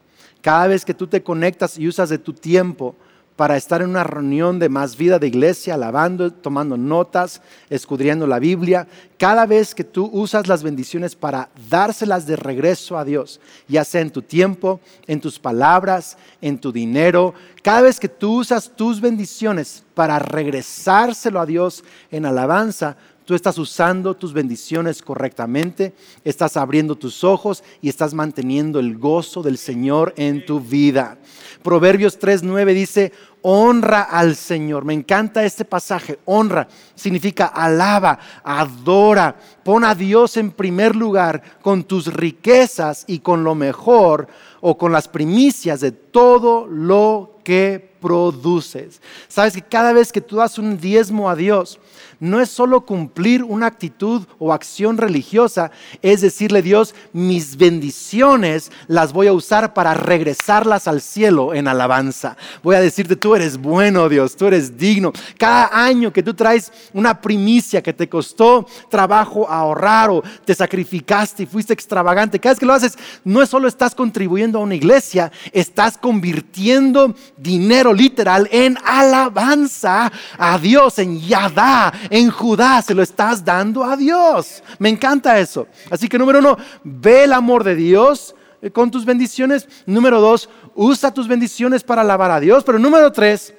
cada 0.43 0.69
vez 0.69 0.85
que 0.85 0.95
tú 0.95 1.09
te 1.09 1.25
conectas 1.25 1.77
y 1.77 1.89
usas 1.89 2.09
de 2.09 2.19
tu 2.19 2.33
tiempo 2.33 2.95
para 3.37 3.57
estar 3.59 3.83
en 3.83 3.91
una 3.91 4.03
reunión 4.03 4.59
de 4.59 4.71
más 4.71 4.97
vida 4.97 5.19
de 5.19 5.27
iglesia, 5.27 5.75
alabando, 5.75 6.33
tomando 6.33 6.79
notas, 6.79 7.43
escudriendo 7.69 8.27
la 8.27 8.39
Biblia, 8.39 8.89
cada 9.19 9.45
vez 9.45 9.75
que 9.75 9.85
tú 9.85 10.09
usas 10.13 10.47
las 10.47 10.63
bendiciones 10.63 11.15
para 11.15 11.51
dárselas 11.69 12.27
de 12.27 12.37
regreso 12.37 12.99
a 12.99 13.05
Dios, 13.05 13.41
ya 13.69 13.85
sea 13.85 14.01
en 14.01 14.11
tu 14.11 14.23
tiempo, 14.23 14.81
en 15.07 15.21
tus 15.21 15.39
palabras, 15.39 16.17
en 16.41 16.59
tu 16.59 16.73
dinero, 16.73 17.35
cada 17.63 17.83
vez 17.83 18.01
que 18.01 18.09
tú 18.09 18.41
usas 18.41 18.73
tus 18.75 19.01
bendiciones 19.01 19.85
para 19.95 20.19
regresárselo 20.19 21.39
a 21.39 21.47
Dios 21.47 21.85
en 22.11 22.25
alabanza, 22.25 22.97
tú 23.27 23.35
estás 23.35 23.59
usando 23.59 24.15
tus 24.15 24.33
bendiciones 24.33 25.03
correctamente, 25.03 25.93
estás 26.25 26.57
abriendo 26.57 26.97
tus 26.97 27.25
ojos 27.25 27.63
y 27.83 27.89
estás 27.89 28.15
manteniendo 28.15 28.79
el 28.79 28.97
gozo 28.97 29.43
del 29.43 29.59
Señor 29.59 30.15
en 30.17 30.47
tu 30.47 30.61
vida. 30.61 31.19
Proverbios 31.63 32.19
3.9 32.19 32.73
dice, 32.73 33.13
honra 33.43 34.03
al 34.03 34.37
Señor. 34.37 34.85
Me 34.85 34.95
encanta 34.95 35.45
este 35.45 35.65
pasaje. 35.65 36.19
Honra 36.25 36.69
significa 36.95 37.47
alaba, 37.47 38.19
adora, 38.45 39.37
pon 39.65 39.85
a 39.85 39.95
Dios 39.95 40.37
en 40.37 40.53
primer 40.53 40.95
lugar 40.95 41.43
con 41.63 41.83
tus 41.83 42.13
riquezas 42.13 43.05
y 43.09 43.19
con 43.19 43.43
lo 43.43 43.57
mejor 43.57 44.29
o 44.61 44.79
con 44.79 44.93
las 44.93 45.09
primicias 45.09 45.81
de 45.81 45.91
todo 45.91 46.67
lo 46.67 47.36
que 47.47 47.97
produces. 48.01 49.01
Sabes 49.29 49.55
que 49.55 49.63
cada 49.63 49.93
vez 49.93 50.11
que 50.11 50.21
tú 50.21 50.37
das 50.37 50.59
un 50.59 50.79
diezmo 50.79 51.31
a 51.31 51.37
Dios, 51.37 51.79
no 52.19 52.41
es 52.41 52.49
solo 52.49 52.87
cumplir 52.87 53.43
una 53.43 53.67
actitud 53.67 54.23
o 54.39 54.53
acción 54.53 54.97
religiosa, 54.97 55.71
es 56.03 56.23
decirle 56.23 56.63
Dios, 56.63 56.95
mis 57.13 57.57
bendiciones 57.57 58.73
las 58.87 59.13
voy 59.13 59.27
a 59.27 59.33
usar 59.33 59.75
para 59.75 59.95
regresarlas 59.95 60.89
al 60.89 61.01
cielo 61.01 61.53
en 61.53 61.69
alabanza. 61.69 62.37
Voy 62.63 62.75
a 62.75 62.81
decirte, 62.81 63.17
tú 63.17 63.35
eres 63.35 63.59
bueno 63.59 64.09
Dios, 64.09 64.35
tú 64.37 64.47
eres 64.47 64.79
digno. 64.79 65.13
Cada 65.39 65.69
año 65.73 66.13
que 66.13 66.23
tú 66.23 66.33
traes 66.33 66.73
una 66.95 67.21
primicia 67.21 67.83
que 67.83 67.93
te 67.93 68.09
costó 68.09 68.67
trabajo 68.89 69.49
ahorrar 69.49 70.11
o 70.11 70.23
te 70.45 70.55
sacrificaste 70.55 71.43
y 71.43 71.47
fuiste 71.47 71.75
extravagante, 71.75 72.41
cada 72.41 72.55
vez 72.55 72.61
que 72.61 72.67
lo 72.67 72.73
haces, 72.73 72.97
no 73.25 73.43
es 73.43 73.51
solo 73.51 73.69
estás 73.69 73.95
contribuyendo 73.95 74.59
a 74.59 74.63
una 74.63 74.75
iglesia, 74.75 75.31
estás 75.53 75.99
convirtiendo 75.99 77.15
dinero 77.37 77.93
literal 77.93 78.49
en 78.51 78.79
alabanza 78.85 80.11
a 80.39 80.59
Dios, 80.59 80.99
en 80.99 81.21
Yadá, 81.21 81.93
en 82.11 82.31
Judá, 82.31 82.83
se 82.83 82.95
lo 82.95 83.03
estás 83.03 83.45
dando 83.45 83.85
a 83.85 83.97
Dios. 83.97 84.63
Me 84.79 84.89
encanta 84.89 85.39
eso. 85.39 85.69
Así 85.91 86.09
que 86.09 86.19
número 86.19 86.39
uno, 86.39 86.57
ve 86.83 87.25
el 87.25 87.33
amor 87.33 87.65
de 87.65 87.75
Dios 87.75 88.35
eh, 88.63 88.71
con 88.71 88.91
tus 88.91 89.05
bendiciones. 89.05 89.69
Número 89.85 90.21
dos, 90.21 90.49
usa 90.75 91.13
tus 91.13 91.29
bendiciones 91.29 91.83
para 91.83 92.03
alabar 92.03 92.31
a 92.31 92.41
Dios. 92.41 92.65
Pero 92.65 92.79
número 92.79 93.13
tres, 93.13 93.53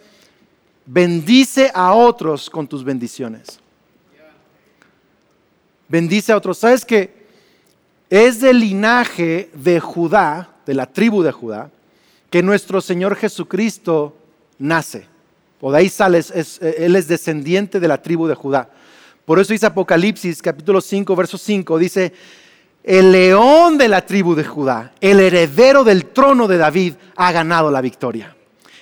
bendice 0.85 1.71
a 1.73 1.93
otros 1.93 2.49
con 2.49 2.67
tus 2.67 2.83
bendiciones. 2.83 3.59
Bendice 5.87 6.33
a 6.33 6.37
otros. 6.37 6.57
¿Sabes 6.57 6.83
que 6.83 7.27
es 8.09 8.39
del 8.39 8.59
linaje 8.59 9.49
de 9.53 9.79
Judá, 9.79 10.49
de 10.65 10.73
la 10.73 10.85
tribu 10.85 11.23
de 11.23 11.31
Judá, 11.31 11.69
que 12.29 12.43
nuestro 12.43 12.81
Señor 12.81 13.15
Jesucristo 13.15 14.15
nace? 14.59 15.07
O 15.59 15.71
de 15.71 15.79
ahí 15.79 15.89
sale, 15.89 16.19
eh, 16.19 16.75
él 16.79 16.95
es 16.95 17.07
descendiente 17.07 17.79
de 17.79 17.87
la 17.87 18.01
tribu 18.01 18.27
de 18.27 18.35
Judá. 18.35 18.69
Por 19.25 19.39
eso 19.39 19.53
dice 19.53 19.65
Apocalipsis 19.65 20.41
capítulo 20.41 20.79
5, 20.79 21.15
verso 21.15 21.37
5, 21.37 21.77
dice, 21.77 22.13
el 22.83 23.11
león 23.11 23.77
de 23.77 23.89
la 23.89 24.05
tribu 24.05 24.35
de 24.35 24.45
Judá, 24.45 24.93
el 25.01 25.19
heredero 25.19 25.83
del 25.83 26.05
trono 26.05 26.47
de 26.47 26.57
David, 26.57 26.93
ha 27.15 27.31
ganado 27.31 27.69
la 27.69 27.81
victoria. 27.81 28.35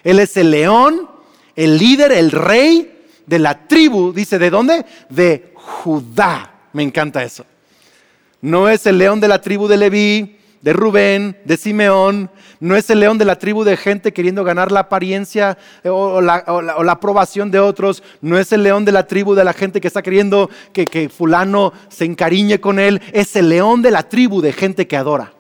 Él 0.04 0.20
es 0.20 0.38
el 0.38 0.52
león, 0.52 1.10
el 1.56 1.78
líder, 1.80 2.12
el 2.12 2.32
rey 2.32 3.02
de 3.26 3.40
la 3.40 3.68
tribu, 3.68 4.14
dice, 4.14 4.38
¿de 4.38 4.52
dónde? 4.52 4.86
De 5.10 5.52
Judá. 5.56 6.52
Me 6.74 6.84
encanta 6.84 7.24
eso. 7.24 7.46
No 8.42 8.70
es 8.70 8.86
el 8.86 9.00
león 9.00 9.20
de 9.20 9.28
la 9.28 9.42
tribu 9.42 9.68
de 9.68 9.78
Leví, 9.78 10.35
de 10.66 10.74
Rubén, 10.74 11.38
de 11.46 11.58
Simeón, 11.58 12.32
no 12.60 12.76
es 12.76 12.90
el 12.90 13.00
león 13.00 13.20
de 13.20 13.26
la 13.26 13.38
tribu 13.38 13.64
de 13.64 13.78
gente 13.78 14.14
queriendo 14.14 14.44
ganar 14.44 14.72
la 14.72 14.80
apariencia 14.80 15.60
eh, 15.84 15.90
o 15.90 16.22
la, 16.22 16.44
aprobación 16.90 17.52
de 17.52 17.60
otros, 17.60 18.02
no 18.20 18.40
es 18.40 18.52
el 18.52 18.64
león 18.64 18.84
de 18.84 18.92
la 18.92 19.06
tribu 19.06 19.36
de 19.36 19.44
la 19.44 19.54
gente 19.54 19.80
que 19.80 19.88
está 19.88 20.02
queriendo 20.02 20.50
que, 20.74 20.86
que 20.86 21.08
fulano 21.08 21.72
se 21.88 22.06
encariñe 22.06 22.60
con 22.60 22.80
él, 22.80 23.00
es 23.14 23.36
el 23.36 23.50
león 23.50 23.84
de 23.84 23.92
la 23.92 24.10
tribu 24.10 24.42
de 24.42 24.54
gente 24.54 24.88
que 24.88 24.98
adora. 24.98 25.34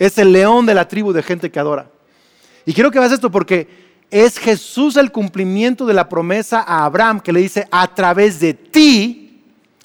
Es 0.00 0.18
el 0.18 0.32
león 0.32 0.66
de 0.66 0.74
la 0.74 0.88
tribu 0.88 1.12
de 1.12 1.22
gente 1.22 1.52
que 1.52 1.60
adora. 1.60 1.88
Y 2.66 2.74
quiero 2.74 2.90
que 2.90 2.98
veas 2.98 3.12
esto 3.12 3.30
porque 3.30 3.68
es 4.10 4.38
Jesús 4.38 4.96
el 4.96 5.12
cumplimiento 5.12 5.86
de 5.86 5.94
la 5.94 6.08
promesa 6.08 6.64
a 6.66 6.84
Abraham 6.84 7.20
que 7.20 7.32
le 7.32 7.38
dice, 7.38 7.68
a 7.70 7.94
través 7.94 8.40
de 8.40 8.54
ti, 8.54 9.26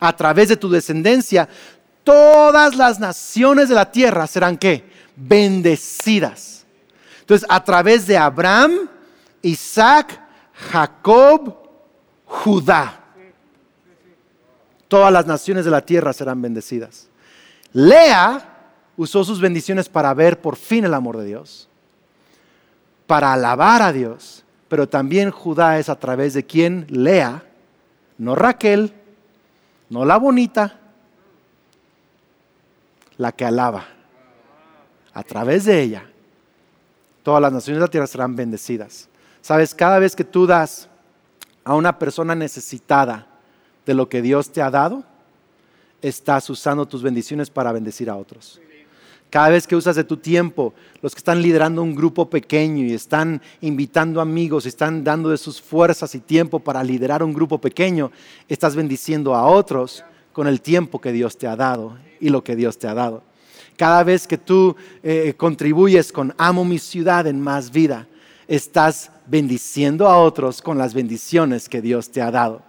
a 0.03 0.13
través 0.13 0.49
de 0.49 0.57
tu 0.57 0.69
descendencia, 0.69 1.47
todas 2.03 2.75
las 2.75 2.99
naciones 2.99 3.69
de 3.69 3.75
la 3.75 3.91
tierra 3.91 4.27
serán 4.27 4.57
qué? 4.57 4.89
Bendecidas. 5.15 6.65
Entonces, 7.21 7.47
a 7.49 7.63
través 7.63 8.05
de 8.05 8.17
Abraham, 8.17 8.89
Isaac, 9.41 10.19
Jacob, 10.71 11.57
Judá, 12.25 12.99
todas 14.87 15.11
las 15.11 15.25
naciones 15.25 15.65
de 15.65 15.71
la 15.71 15.81
tierra 15.81 16.13
serán 16.13 16.41
bendecidas. 16.41 17.07
Lea 17.71 18.49
usó 18.97 19.23
sus 19.23 19.39
bendiciones 19.39 19.89
para 19.89 20.13
ver 20.13 20.39
por 20.41 20.55
fin 20.55 20.85
el 20.85 20.93
amor 20.93 21.17
de 21.17 21.25
Dios, 21.25 21.67
para 23.07 23.33
alabar 23.33 23.81
a 23.81 23.91
Dios, 23.91 24.43
pero 24.67 24.87
también 24.87 25.31
Judá 25.31 25.79
es 25.79 25.89
a 25.89 25.99
través 25.99 26.33
de 26.33 26.45
quien 26.45 26.85
Lea, 26.89 27.43
no 28.17 28.35
Raquel, 28.35 28.93
no 29.89 30.05
la 30.05 30.17
bonita, 30.17 30.79
la 33.17 33.31
que 33.31 33.45
alaba. 33.45 33.85
A 35.13 35.23
través 35.23 35.65
de 35.65 35.81
ella, 35.81 36.05
todas 37.21 37.41
las 37.41 37.53
naciones 37.53 37.79
de 37.79 37.85
la 37.85 37.91
tierra 37.91 38.07
serán 38.07 38.35
bendecidas. 38.35 39.09
Sabes, 39.41 39.75
cada 39.75 39.99
vez 39.99 40.15
que 40.15 40.23
tú 40.23 40.47
das 40.47 40.89
a 41.63 41.75
una 41.75 41.99
persona 41.99 42.35
necesitada 42.35 43.27
de 43.85 43.93
lo 43.93 44.09
que 44.09 44.21
Dios 44.21 44.51
te 44.51 44.61
ha 44.61 44.69
dado, 44.69 45.03
estás 46.01 46.49
usando 46.49 46.85
tus 46.85 47.01
bendiciones 47.01 47.49
para 47.49 47.71
bendecir 47.71 48.09
a 48.09 48.15
otros. 48.15 48.59
Cada 49.29 49.49
vez 49.49 49.65
que 49.65 49.75
usas 49.75 49.95
de 49.95 50.03
tu 50.03 50.17
tiempo, 50.17 50.75
los 51.01 51.15
que 51.15 51.19
están 51.19 51.41
liderando 51.41 51.81
un 51.81 51.95
grupo 51.95 52.29
pequeño 52.29 52.85
y 52.85 52.93
están 52.93 53.41
invitando 53.61 54.21
amigos, 54.21 54.67
están 54.67 55.03
dando 55.03 55.29
de 55.29 55.37
sus 55.37 55.59
fuerzas 55.59 56.13
y 56.13 56.19
tiempo 56.19 56.59
para 56.59 56.83
liderar 56.83 57.23
un 57.23 57.33
grupo 57.33 57.59
pequeño, 57.59 58.11
estás 58.47 58.75
bendiciendo 58.75 59.33
a 59.33 59.47
otros 59.47 60.03
con 60.33 60.47
el 60.47 60.61
tiempo 60.61 60.99
que 60.99 61.11
Dios 61.11 61.37
te 61.37 61.47
ha 61.47 61.55
dado 61.55 61.97
y 62.19 62.29
lo 62.29 62.43
que 62.43 62.55
Dios 62.55 62.77
te 62.77 62.87
ha 62.87 62.93
dado. 62.93 63.23
Cada 63.77 64.03
vez 64.03 64.27
que 64.27 64.37
tú 64.37 64.75
eh, 65.01 65.33
contribuyes 65.37 66.11
con 66.11 66.33
amo 66.37 66.65
mi 66.65 66.79
ciudad 66.79 67.25
en 67.27 67.39
más 67.39 67.71
vida, 67.71 68.07
estás 68.47 69.11
bendiciendo 69.25 70.07
a 70.07 70.17
otros 70.17 70.61
con 70.61 70.77
las 70.77 70.93
bendiciones 70.93 71.69
que 71.69 71.81
Dios 71.81 72.11
te 72.11 72.21
ha 72.21 72.29
dado. 72.29 72.61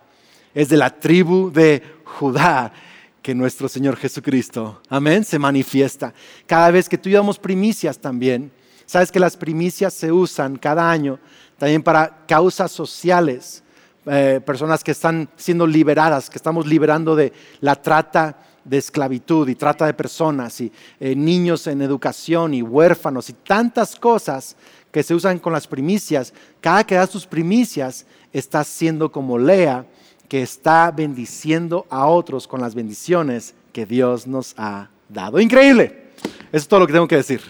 Es 0.54 0.68
de 0.68 0.76
la 0.76 0.90
tribu 1.00 1.50
de 1.50 1.82
Judá 2.04 2.72
que 3.20 3.34
nuestro 3.34 3.68
Señor 3.68 3.96
Jesucristo, 3.96 4.82
amén, 4.88 5.24
se 5.24 5.38
manifiesta. 5.38 6.12
Cada 6.46 6.70
vez 6.70 6.88
que 6.88 6.98
tú 6.98 7.10
damos 7.10 7.38
primicias 7.38 7.98
también, 7.98 8.52
sabes 8.84 9.10
que 9.10 9.18
las 9.18 9.36
primicias 9.36 9.94
se 9.94 10.12
usan 10.12 10.56
cada 10.56 10.90
año 10.90 11.18
también 11.56 11.82
para 11.82 12.26
causas 12.26 12.70
sociales, 12.70 13.63
eh, 14.06 14.40
personas 14.44 14.84
que 14.84 14.90
están 14.90 15.28
siendo 15.36 15.66
liberadas, 15.66 16.28
que 16.28 16.38
estamos 16.38 16.66
liberando 16.66 17.16
de 17.16 17.32
la 17.60 17.76
trata 17.76 18.38
de 18.64 18.78
esclavitud 18.78 19.48
y 19.48 19.54
trata 19.54 19.86
de 19.86 19.94
personas 19.94 20.60
y 20.60 20.72
eh, 20.98 21.14
niños 21.14 21.66
en 21.66 21.82
educación 21.82 22.54
y 22.54 22.62
huérfanos 22.62 23.28
y 23.30 23.34
tantas 23.34 23.96
cosas 23.96 24.56
que 24.90 25.02
se 25.02 25.14
usan 25.14 25.38
con 25.38 25.52
las 25.52 25.66
primicias. 25.66 26.32
Cada 26.60 26.84
que 26.84 26.94
das 26.94 27.10
tus 27.10 27.26
primicias, 27.26 28.06
estás 28.32 28.66
siendo 28.68 29.10
como 29.10 29.38
Lea, 29.38 29.86
que 30.28 30.42
está 30.42 30.90
bendiciendo 30.90 31.86
a 31.90 32.06
otros 32.06 32.46
con 32.46 32.60
las 32.60 32.74
bendiciones 32.74 33.54
que 33.72 33.86
Dios 33.86 34.26
nos 34.26 34.54
ha 34.56 34.88
dado. 35.08 35.40
Increíble. 35.40 36.12
Eso 36.52 36.62
es 36.62 36.68
todo 36.68 36.80
lo 36.80 36.86
que 36.86 36.92
tengo 36.92 37.08
que 37.08 37.16
decir. 37.16 37.40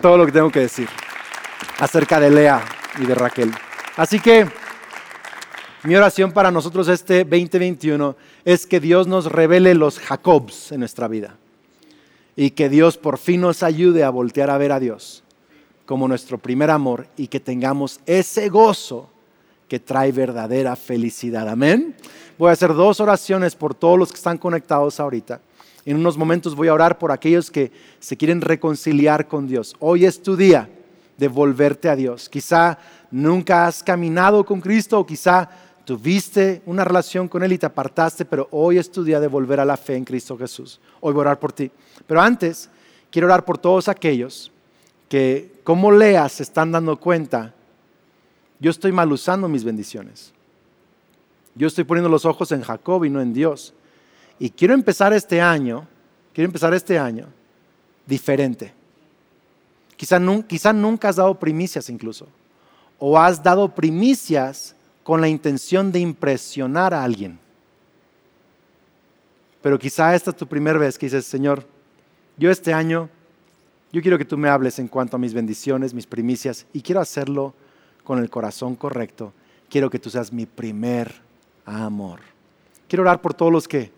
Todo 0.00 0.16
lo 0.16 0.26
que 0.26 0.32
tengo 0.32 0.50
que 0.50 0.60
decir 0.60 0.88
acerca 1.78 2.20
de 2.20 2.30
Lea 2.30 2.64
y 2.98 3.06
de 3.06 3.14
Raquel. 3.14 3.50
Así 3.96 4.20
que 4.20 4.46
mi 5.82 5.96
oración 5.96 6.32
para 6.32 6.50
nosotros 6.50 6.88
este 6.88 7.24
2021 7.24 8.14
es 8.44 8.66
que 8.66 8.80
Dios 8.80 9.06
nos 9.06 9.26
revele 9.26 9.74
los 9.74 9.98
Jacobs 9.98 10.72
en 10.72 10.80
nuestra 10.80 11.08
vida 11.08 11.36
y 12.36 12.50
que 12.50 12.68
Dios 12.68 12.98
por 12.98 13.16
fin 13.16 13.40
nos 13.40 13.62
ayude 13.62 14.04
a 14.04 14.10
voltear 14.10 14.50
a 14.50 14.58
ver 14.58 14.72
a 14.72 14.80
Dios 14.80 15.22
como 15.86 16.06
nuestro 16.06 16.36
primer 16.36 16.70
amor 16.70 17.08
y 17.16 17.28
que 17.28 17.40
tengamos 17.40 17.98
ese 18.04 18.50
gozo 18.50 19.08
que 19.68 19.80
trae 19.80 20.12
verdadera 20.12 20.76
felicidad. 20.76 21.48
Amén. 21.48 21.94
Voy 22.36 22.50
a 22.50 22.52
hacer 22.52 22.74
dos 22.74 23.00
oraciones 23.00 23.54
por 23.54 23.74
todos 23.74 23.98
los 23.98 24.10
que 24.10 24.16
están 24.16 24.36
conectados 24.36 25.00
ahorita. 25.00 25.40
En 25.86 25.96
unos 25.96 26.18
momentos 26.18 26.54
voy 26.54 26.68
a 26.68 26.74
orar 26.74 26.98
por 26.98 27.10
aquellos 27.10 27.50
que 27.50 27.72
se 28.00 28.16
quieren 28.16 28.42
reconciliar 28.42 29.28
con 29.28 29.48
Dios. 29.48 29.74
Hoy 29.78 30.04
es 30.04 30.22
tu 30.22 30.36
día 30.36 30.68
de 31.16 31.28
volverte 31.28 31.88
a 31.88 31.96
Dios. 31.96 32.28
Quizá 32.28 32.78
nunca 33.10 33.66
has 33.66 33.82
caminado 33.82 34.44
con 34.44 34.60
Cristo 34.60 34.98
o 34.98 35.06
quizá 35.06 35.48
tuviste 35.84 36.62
una 36.66 36.84
relación 36.84 37.28
con 37.28 37.42
Él 37.42 37.52
y 37.52 37.58
te 37.58 37.66
apartaste, 37.66 38.24
pero 38.24 38.48
hoy 38.50 38.78
es 38.78 38.90
tu 38.90 39.04
día 39.04 39.20
de 39.20 39.26
volver 39.26 39.60
a 39.60 39.64
la 39.64 39.76
fe 39.76 39.96
en 39.96 40.04
Cristo 40.04 40.36
Jesús. 40.36 40.80
Hoy 41.00 41.12
voy 41.12 41.20
a 41.20 41.22
orar 41.22 41.38
por 41.38 41.52
ti. 41.52 41.70
Pero 42.06 42.20
antes, 42.20 42.70
quiero 43.10 43.26
orar 43.26 43.44
por 43.44 43.58
todos 43.58 43.88
aquellos 43.88 44.52
que, 45.08 45.60
como 45.64 45.90
leas, 45.90 46.32
se 46.32 46.42
están 46.42 46.72
dando 46.72 46.98
cuenta 46.98 47.54
yo 48.60 48.70
estoy 48.70 48.92
mal 48.92 49.10
usando 49.10 49.48
mis 49.48 49.64
bendiciones. 49.64 50.32
Yo 51.54 51.66
estoy 51.66 51.84
poniendo 51.84 52.10
los 52.10 52.26
ojos 52.26 52.52
en 52.52 52.60
Jacob 52.60 53.04
y 53.04 53.10
no 53.10 53.20
en 53.20 53.32
Dios. 53.32 53.72
Y 54.38 54.50
quiero 54.50 54.74
empezar 54.74 55.12
este 55.14 55.40
año, 55.40 55.88
quiero 56.34 56.46
empezar 56.46 56.72
este 56.74 56.98
año 56.98 57.26
diferente. 58.06 58.74
Quizá, 59.96 60.18
nunca 60.72 61.08
has 61.08 61.16
dado 61.16 61.38
primicias 61.38 61.88
incluso. 61.88 62.28
O 62.98 63.18
has 63.18 63.42
dado 63.42 63.74
primicias 63.74 64.76
con 65.10 65.20
la 65.20 65.26
intención 65.26 65.90
de 65.90 65.98
impresionar 65.98 66.94
a 66.94 67.02
alguien. 67.02 67.36
Pero 69.60 69.76
quizá 69.76 70.14
esta 70.14 70.30
es 70.30 70.36
tu 70.36 70.46
primera 70.46 70.78
vez 70.78 70.96
que 70.96 71.06
dices, 71.06 71.26
Señor, 71.26 71.66
yo 72.36 72.48
este 72.48 72.72
año, 72.72 73.08
yo 73.90 74.02
quiero 74.02 74.18
que 74.18 74.24
tú 74.24 74.38
me 74.38 74.48
hables 74.48 74.78
en 74.78 74.86
cuanto 74.86 75.16
a 75.16 75.18
mis 75.18 75.34
bendiciones, 75.34 75.94
mis 75.94 76.06
primicias, 76.06 76.64
y 76.72 76.80
quiero 76.80 77.00
hacerlo 77.00 77.54
con 78.04 78.20
el 78.20 78.30
corazón 78.30 78.76
correcto, 78.76 79.32
quiero 79.68 79.90
que 79.90 79.98
tú 79.98 80.10
seas 80.10 80.32
mi 80.32 80.46
primer 80.46 81.12
amor. 81.64 82.20
Quiero 82.86 83.02
orar 83.02 83.20
por 83.20 83.34
todos 83.34 83.50
los 83.50 83.66
que 83.66 83.90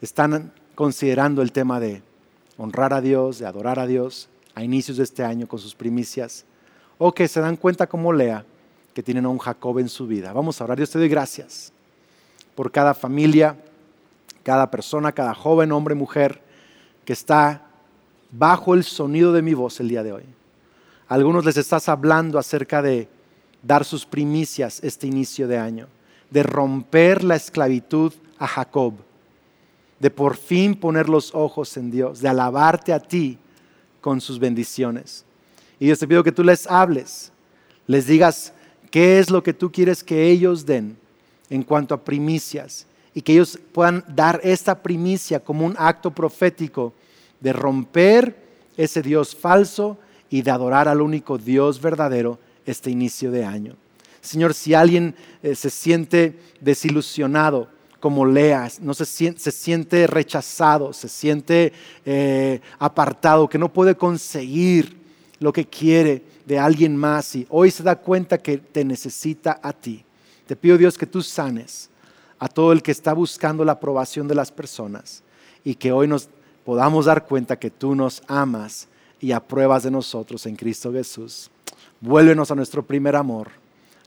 están 0.00 0.52
considerando 0.74 1.42
el 1.42 1.52
tema 1.52 1.78
de 1.78 2.02
honrar 2.56 2.92
a 2.92 3.00
Dios, 3.00 3.38
de 3.38 3.46
adorar 3.46 3.78
a 3.78 3.86
Dios 3.86 4.28
a 4.56 4.64
inicios 4.64 4.96
de 4.96 5.04
este 5.04 5.22
año 5.22 5.46
con 5.46 5.60
sus 5.60 5.76
primicias, 5.76 6.44
o 6.98 7.14
que 7.14 7.28
se 7.28 7.38
dan 7.38 7.54
cuenta 7.54 7.86
como 7.86 8.12
Lea 8.12 8.44
que 8.98 9.02
tienen 9.04 9.26
a 9.26 9.28
un 9.28 9.38
Jacob 9.38 9.78
en 9.78 9.88
su 9.88 10.08
vida. 10.08 10.32
Vamos 10.32 10.60
a 10.60 10.64
orar. 10.64 10.76
Dios 10.76 10.90
te 10.90 10.98
doy 10.98 11.08
gracias 11.08 11.72
por 12.56 12.72
cada 12.72 12.94
familia, 12.94 13.56
cada 14.42 14.68
persona, 14.68 15.12
cada 15.12 15.34
joven, 15.34 15.70
hombre, 15.70 15.94
mujer 15.94 16.42
que 17.04 17.12
está 17.12 17.62
bajo 18.32 18.74
el 18.74 18.82
sonido 18.82 19.32
de 19.32 19.42
mi 19.42 19.54
voz 19.54 19.78
el 19.78 19.88
día 19.88 20.02
de 20.02 20.12
hoy 20.12 20.24
algunos 21.08 21.44
les 21.46 21.56
estás 21.56 21.88
hablando 21.88 22.38
acerca 22.38 22.82
de 22.82 23.08
dar 23.62 23.84
sus 23.84 24.04
primicias 24.04 24.80
este 24.82 25.06
inicio 25.06 25.48
de 25.48 25.56
año, 25.56 25.88
de 26.30 26.42
romper 26.42 27.24
la 27.24 27.34
esclavitud 27.34 28.12
a 28.38 28.46
Jacob, 28.46 28.94
de 29.98 30.10
por 30.10 30.36
fin 30.36 30.74
poner 30.74 31.08
los 31.08 31.34
ojos 31.34 31.76
en 31.78 31.90
Dios, 31.90 32.20
de 32.20 32.28
alabarte 32.28 32.92
a 32.92 33.00
ti 33.00 33.38
con 34.02 34.20
sus 34.20 34.38
bendiciones. 34.38 35.24
Y 35.80 35.86
yo 35.86 35.96
te 35.96 36.06
pido 36.06 36.22
que 36.22 36.30
tú 36.30 36.44
les 36.44 36.66
hables, 36.66 37.32
les 37.86 38.06
digas 38.06 38.52
qué 38.90 39.18
es 39.18 39.30
lo 39.30 39.42
que 39.42 39.52
tú 39.52 39.70
quieres 39.70 40.02
que 40.02 40.30
ellos 40.30 40.66
den 40.66 40.96
en 41.50 41.62
cuanto 41.62 41.94
a 41.94 42.04
primicias 42.04 42.86
y 43.14 43.22
que 43.22 43.32
ellos 43.32 43.58
puedan 43.72 44.04
dar 44.08 44.40
esta 44.42 44.82
primicia 44.82 45.40
como 45.40 45.66
un 45.66 45.74
acto 45.78 46.10
profético 46.10 46.92
de 47.40 47.52
romper 47.52 48.36
ese 48.76 49.02
Dios 49.02 49.34
falso 49.34 49.98
y 50.30 50.42
de 50.42 50.50
adorar 50.50 50.88
al 50.88 51.00
único 51.00 51.38
Dios 51.38 51.80
verdadero 51.80 52.38
este 52.66 52.90
inicio 52.90 53.30
de 53.30 53.44
año. 53.44 53.76
Señor, 54.20 54.54
si 54.54 54.74
alguien 54.74 55.14
eh, 55.42 55.54
se 55.54 55.70
siente 55.70 56.38
desilusionado, 56.60 57.68
como 58.00 58.24
leas, 58.24 58.80
no 58.80 58.94
se 58.94 59.04
siente, 59.04 60.06
rechazado, 60.06 60.92
se 60.92 61.08
siente 61.08 61.72
eh, 62.04 62.60
apartado, 62.78 63.48
que 63.48 63.58
no 63.58 63.72
puede 63.72 63.96
conseguir 63.96 64.96
lo 65.40 65.52
que 65.52 65.66
quiere 65.66 66.22
de 66.46 66.58
alguien 66.58 66.96
más 66.96 67.34
y 67.36 67.46
hoy 67.50 67.70
se 67.70 67.82
da 67.82 67.96
cuenta 67.96 68.38
que 68.38 68.58
te 68.58 68.84
necesita 68.84 69.60
a 69.62 69.72
ti. 69.72 70.04
Te 70.46 70.56
pido 70.56 70.78
Dios 70.78 70.96
que 70.96 71.06
tú 71.06 71.22
sanes 71.22 71.90
a 72.38 72.48
todo 72.48 72.72
el 72.72 72.82
que 72.82 72.92
está 72.92 73.12
buscando 73.12 73.64
la 73.64 73.72
aprobación 73.72 74.28
de 74.28 74.34
las 74.34 74.50
personas 74.50 75.22
y 75.64 75.74
que 75.74 75.92
hoy 75.92 76.08
nos 76.08 76.28
podamos 76.64 77.06
dar 77.06 77.26
cuenta 77.26 77.58
que 77.58 77.70
tú 77.70 77.94
nos 77.94 78.22
amas 78.26 78.88
y 79.20 79.32
apruebas 79.32 79.82
de 79.82 79.90
nosotros 79.90 80.46
en 80.46 80.56
Cristo 80.56 80.92
Jesús. 80.92 81.50
Vuélvenos 82.00 82.50
a 82.50 82.54
nuestro 82.54 82.82
primer 82.82 83.16
amor. 83.16 83.48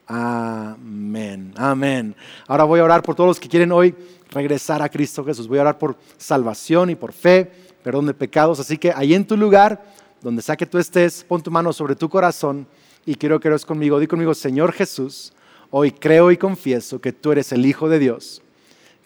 Amén, 0.07 1.53
amén. 1.55 2.15
Ahora 2.47 2.63
voy 2.63 2.79
a 2.79 2.83
orar 2.83 3.03
por 3.03 3.15
todos 3.15 3.29
los 3.29 3.39
que 3.39 3.49
quieren 3.49 3.71
hoy 3.71 3.95
regresar 4.29 4.81
a 4.81 4.89
Cristo 4.89 5.23
Jesús. 5.23 5.47
Voy 5.47 5.59
a 5.59 5.61
orar 5.61 5.77
por 5.77 5.95
salvación 6.17 6.89
y 6.89 6.95
por 6.95 7.13
fe, 7.13 7.51
perdón 7.83 8.07
de 8.07 8.13
pecados. 8.13 8.59
Así 8.59 8.77
que 8.77 8.91
ahí 8.95 9.13
en 9.13 9.25
tu 9.25 9.37
lugar, 9.37 9.83
donde 10.21 10.41
sea 10.41 10.55
que 10.55 10.65
tú 10.65 10.77
estés, 10.77 11.23
pon 11.23 11.41
tu 11.41 11.51
mano 11.51 11.73
sobre 11.73 11.95
tu 11.95 12.09
corazón 12.09 12.67
y 13.05 13.15
quiero 13.15 13.39
que 13.39 13.47
eres 13.47 13.65
conmigo. 13.65 13.99
Di 13.99 14.07
conmigo, 14.07 14.33
Señor 14.33 14.71
Jesús, 14.71 15.33
hoy 15.71 15.91
creo 15.91 16.31
y 16.31 16.37
confieso 16.37 17.01
que 17.01 17.11
tú 17.11 17.31
eres 17.31 17.51
el 17.51 17.65
Hijo 17.65 17.89
de 17.89 17.99
Dios, 17.99 18.41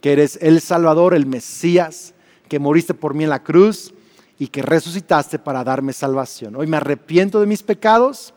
que 0.02 0.12
eres 0.12 0.38
el 0.42 0.62
Salvador, 0.62 1.14
el 1.14 1.26
Mesías, 1.26 2.14
que 2.50 2.60
moriste 2.60 2.94
por 2.94 3.14
mí 3.14 3.24
en 3.24 3.30
la 3.30 3.44
cruz 3.44 3.94
y 4.38 4.48
que 4.48 4.62
resucitaste 4.62 5.40
para 5.40 5.64
darme 5.64 5.94
salvación. 5.94 6.56
Hoy 6.56 6.68
me 6.68 6.78
arrepiento 6.78 7.40
de 7.40 7.48
mis 7.48 7.64
pecados 7.64 8.34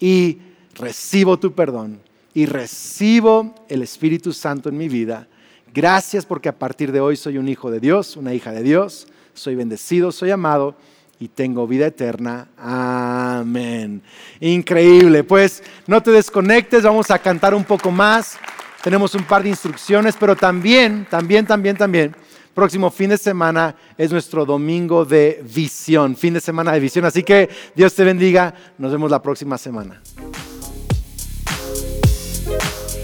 y 0.00 0.38
recibo 0.74 1.38
tu 1.38 1.52
perdón 1.52 2.00
y 2.34 2.46
recibo 2.46 3.54
el 3.68 3.82
Espíritu 3.82 4.32
Santo 4.32 4.68
en 4.68 4.76
mi 4.76 4.88
vida. 4.88 5.28
Gracias 5.72 6.26
porque 6.26 6.48
a 6.48 6.58
partir 6.58 6.90
de 6.90 7.00
hoy 7.00 7.16
soy 7.16 7.38
un 7.38 7.48
hijo 7.48 7.70
de 7.70 7.78
Dios, 7.78 8.16
una 8.16 8.34
hija 8.34 8.50
de 8.52 8.62
Dios, 8.62 9.06
soy 9.34 9.54
bendecido, 9.54 10.10
soy 10.10 10.32
amado 10.32 10.74
y 11.20 11.28
tengo 11.28 11.66
vida 11.66 11.86
eterna. 11.86 12.48
Amén. 12.56 14.02
Increíble. 14.40 15.24
Pues 15.24 15.62
no 15.86 16.02
te 16.02 16.10
desconectes, 16.10 16.82
vamos 16.82 17.10
a 17.10 17.18
cantar 17.18 17.54
un 17.54 17.64
poco 17.64 17.90
más. 17.90 18.38
Tenemos 18.82 19.14
un 19.14 19.24
par 19.24 19.42
de 19.42 19.48
instrucciones, 19.48 20.16
pero 20.18 20.36
también, 20.36 21.06
también, 21.10 21.46
también, 21.46 21.76
también. 21.76 22.14
Próximo 22.54 22.90
fin 22.90 23.10
de 23.10 23.18
semana 23.18 23.76
es 23.96 24.10
nuestro 24.10 24.44
domingo 24.44 25.04
de 25.04 25.44
visión, 25.54 26.16
fin 26.16 26.34
de 26.34 26.40
semana 26.40 26.72
de 26.72 26.80
visión. 26.80 27.04
Así 27.04 27.22
que 27.22 27.48
Dios 27.74 27.94
te 27.94 28.04
bendiga. 28.04 28.54
Nos 28.78 28.92
vemos 28.92 29.10
la 29.10 29.22
próxima 29.22 29.58
semana. 29.58 30.00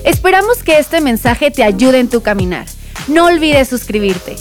Esperamos 0.05 0.63
que 0.63 0.79
este 0.79 1.01
mensaje 1.01 1.51
te 1.51 1.63
ayude 1.63 1.99
en 1.99 2.09
tu 2.09 2.23
caminar. 2.23 2.67
No 3.09 3.27
olvides 3.27 3.69
suscribirte. 3.69 4.37